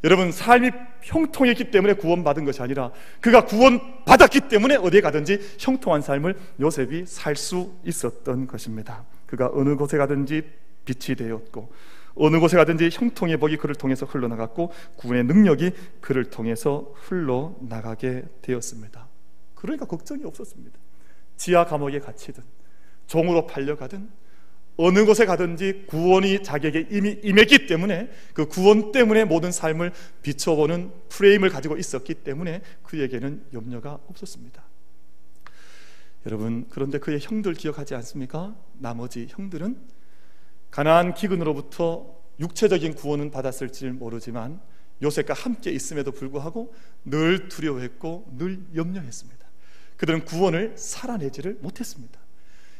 여러분 0.04 0.30
삶이 0.32 0.70
형통했기 1.02 1.70
때문에 1.70 1.94
구원받은 1.94 2.44
것이 2.44 2.62
아니라 2.62 2.92
그가 3.20 3.44
구원받았기 3.44 4.48
때문에 4.48 4.76
어디에 4.76 5.00
가든지 5.00 5.40
형통한 5.58 6.02
삶을 6.02 6.36
요셉이 6.60 7.06
살 7.06 7.36
수 7.36 7.72
있었던 7.84 8.46
것입니다. 8.46 9.04
그가 9.26 9.50
어느 9.52 9.76
곳에 9.76 9.96
가든지 9.98 10.42
빛이 10.84 11.16
되었고 11.16 11.72
어느 12.14 12.38
곳에 12.40 12.56
가든지 12.56 12.88
형통의 12.90 13.36
복이 13.36 13.58
그를 13.58 13.74
통해서 13.74 14.06
흘러나갔고 14.06 14.72
구원의 14.96 15.24
능력이 15.24 15.72
그를 16.00 16.24
통해서 16.30 16.92
흘러나가게 16.94 18.24
되었습니다. 18.42 19.06
그러니까 19.54 19.86
걱정이 19.86 20.24
없었습니다. 20.24 20.78
지하 21.36 21.66
감옥에 21.66 21.98
갇히든 22.00 22.42
종으로 23.06 23.46
팔려가든 23.46 24.08
어느 24.76 25.04
곳에 25.06 25.24
가든지 25.24 25.84
구원이 25.86 26.42
자기에게 26.42 26.88
이미 26.90 27.18
임했기 27.22 27.66
때문에 27.66 28.10
그 28.34 28.46
구원 28.46 28.92
때문에 28.92 29.24
모든 29.24 29.50
삶을 29.50 29.92
비춰보는 30.22 30.90
프레임을 31.08 31.48
가지고 31.48 31.76
있었기 31.76 32.14
때문에 32.14 32.60
그에게는 32.82 33.46
염려가 33.54 34.00
없었습니다. 34.08 34.62
여러분 36.26 36.66
그런데 36.68 36.98
그의 36.98 37.20
형들 37.20 37.54
기억하지 37.54 37.94
않습니까? 37.94 38.54
나머지 38.78 39.28
형들은 39.30 39.78
가나안 40.70 41.14
기근으로부터 41.14 42.14
육체적인 42.40 42.94
구원은 42.94 43.30
받았을지 43.30 43.86
모르지만 43.90 44.60
요셉과 45.02 45.32
함께 45.34 45.70
있음에도 45.70 46.12
불구하고 46.12 46.74
늘 47.04 47.48
두려워했고 47.48 48.34
늘 48.36 48.60
염려했습니다. 48.74 49.46
그들은 49.96 50.24
구원을 50.24 50.74
살아내지를 50.76 51.58
못했습니다. 51.60 52.20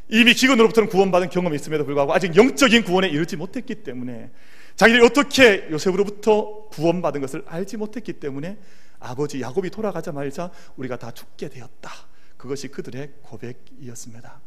이미 0.09 0.35
기근으로부터는 0.35 0.89
구원받은 0.89 1.31
경험이 1.31 1.57
있음에도 1.57 1.85
불구하고 1.85 2.13
아직 2.15 2.37
영적인 2.37 2.85
구원에 2.85 3.09
이르지 3.09 3.37
못했기 3.37 3.83
때문에 3.83 4.31
자기들이 4.77 5.05
어떻게 5.05 5.69
요셉으로부터 5.71 6.69
구원받은 6.69 7.21
것을 7.21 7.43
알지 7.47 7.77
못했기 7.77 8.15
때문에 8.15 8.59
아버지 9.01 9.41
야곱이 9.41 9.71
돌아가자마자 9.71 10.51
우리가 10.77 10.97
다 10.99 11.11
죽게 11.11 11.49
되었다. 11.49 11.91
그것이 12.37 12.69
그들의 12.69 13.13
고백이었습니다. 13.23 14.41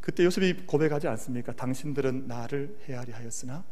그때 0.00 0.24
요셉이 0.24 0.66
고백하지 0.66 1.08
않습니까? 1.08 1.52
당신들은 1.52 2.26
나를 2.26 2.76
헤아리 2.88 3.12
하였으나 3.12 3.64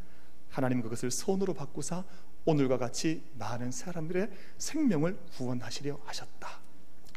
하나님 0.51 0.82
그것을 0.82 1.11
손으로 1.11 1.55
바꾸사 1.55 2.05
오늘과 2.45 2.78
같이 2.78 3.22
많은 3.39 3.70
사람들의 3.70 4.30
생명을 4.59 5.18
구원하시려 5.36 5.99
하셨다. 6.05 6.61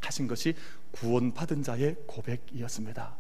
하신 0.02 0.28
것이 0.28 0.56
구원받은 0.92 1.64
자의 1.64 1.96
고백이었습니다. 2.08 3.18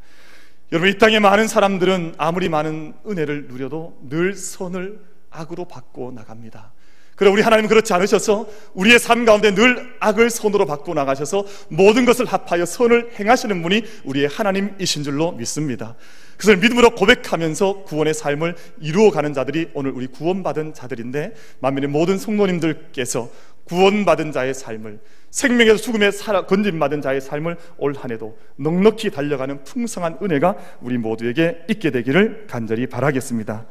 여러분 0.72 0.89
이 0.89 0.97
땅에 0.97 1.19
많은 1.19 1.49
사람들은 1.49 2.15
아무리 2.17 2.47
많은 2.47 2.93
은혜를 3.05 3.47
누려도 3.47 3.97
늘 4.09 4.36
선을 4.36 5.01
악으로 5.30 5.65
바꿔 5.65 6.11
나갑니다. 6.15 6.72
그래 7.17 7.30
우리 7.30 7.41
하나님 7.41 7.67
그렇지 7.67 7.93
않으셔서 7.93 8.47
우리의 8.74 8.97
삶 8.97 9.26
가운데 9.26 9.53
늘 9.53 9.93
악을 9.99 10.30
선으로 10.30 10.65
바꿔 10.65 10.93
나가셔서 10.93 11.45
모든 11.67 12.05
것을 12.05 12.26
합하여 12.26 12.65
선을 12.65 13.11
행하시는 13.19 13.61
분이 13.61 13.84
우리의 14.05 14.30
하나님이신 14.30 15.03
줄로 15.03 15.34
믿습니다. 15.34 15.97
그것을 16.38 16.57
믿음으로 16.57 16.95
고백하면서 16.95 17.84
구원의 17.84 18.13
삶을 18.13 18.55
이루어가는 18.80 19.34
자들이 19.34 19.72
오늘 19.74 19.91
우리 19.91 20.07
구원받은 20.07 20.74
자들인데 20.74 21.34
만민의 21.59 21.89
모든 21.89 22.17
성도님들께서 22.17 23.30
구원받은 23.65 24.32
자의 24.32 24.53
삶을 24.53 24.99
생명에서 25.32 25.77
죽음에 25.77 26.11
건진받은 26.47 27.01
자의 27.01 27.19
삶을 27.21 27.57
올 27.77 27.93
한해도 27.93 28.38
넉넉히 28.57 29.09
달려가는 29.09 29.63
풍성한 29.63 30.19
은혜가 30.21 30.55
우리 30.82 30.97
모두에게 30.97 31.65
있게 31.69 31.89
되기를 31.89 32.45
간절히 32.47 32.88
바라겠습니다. 32.88 33.65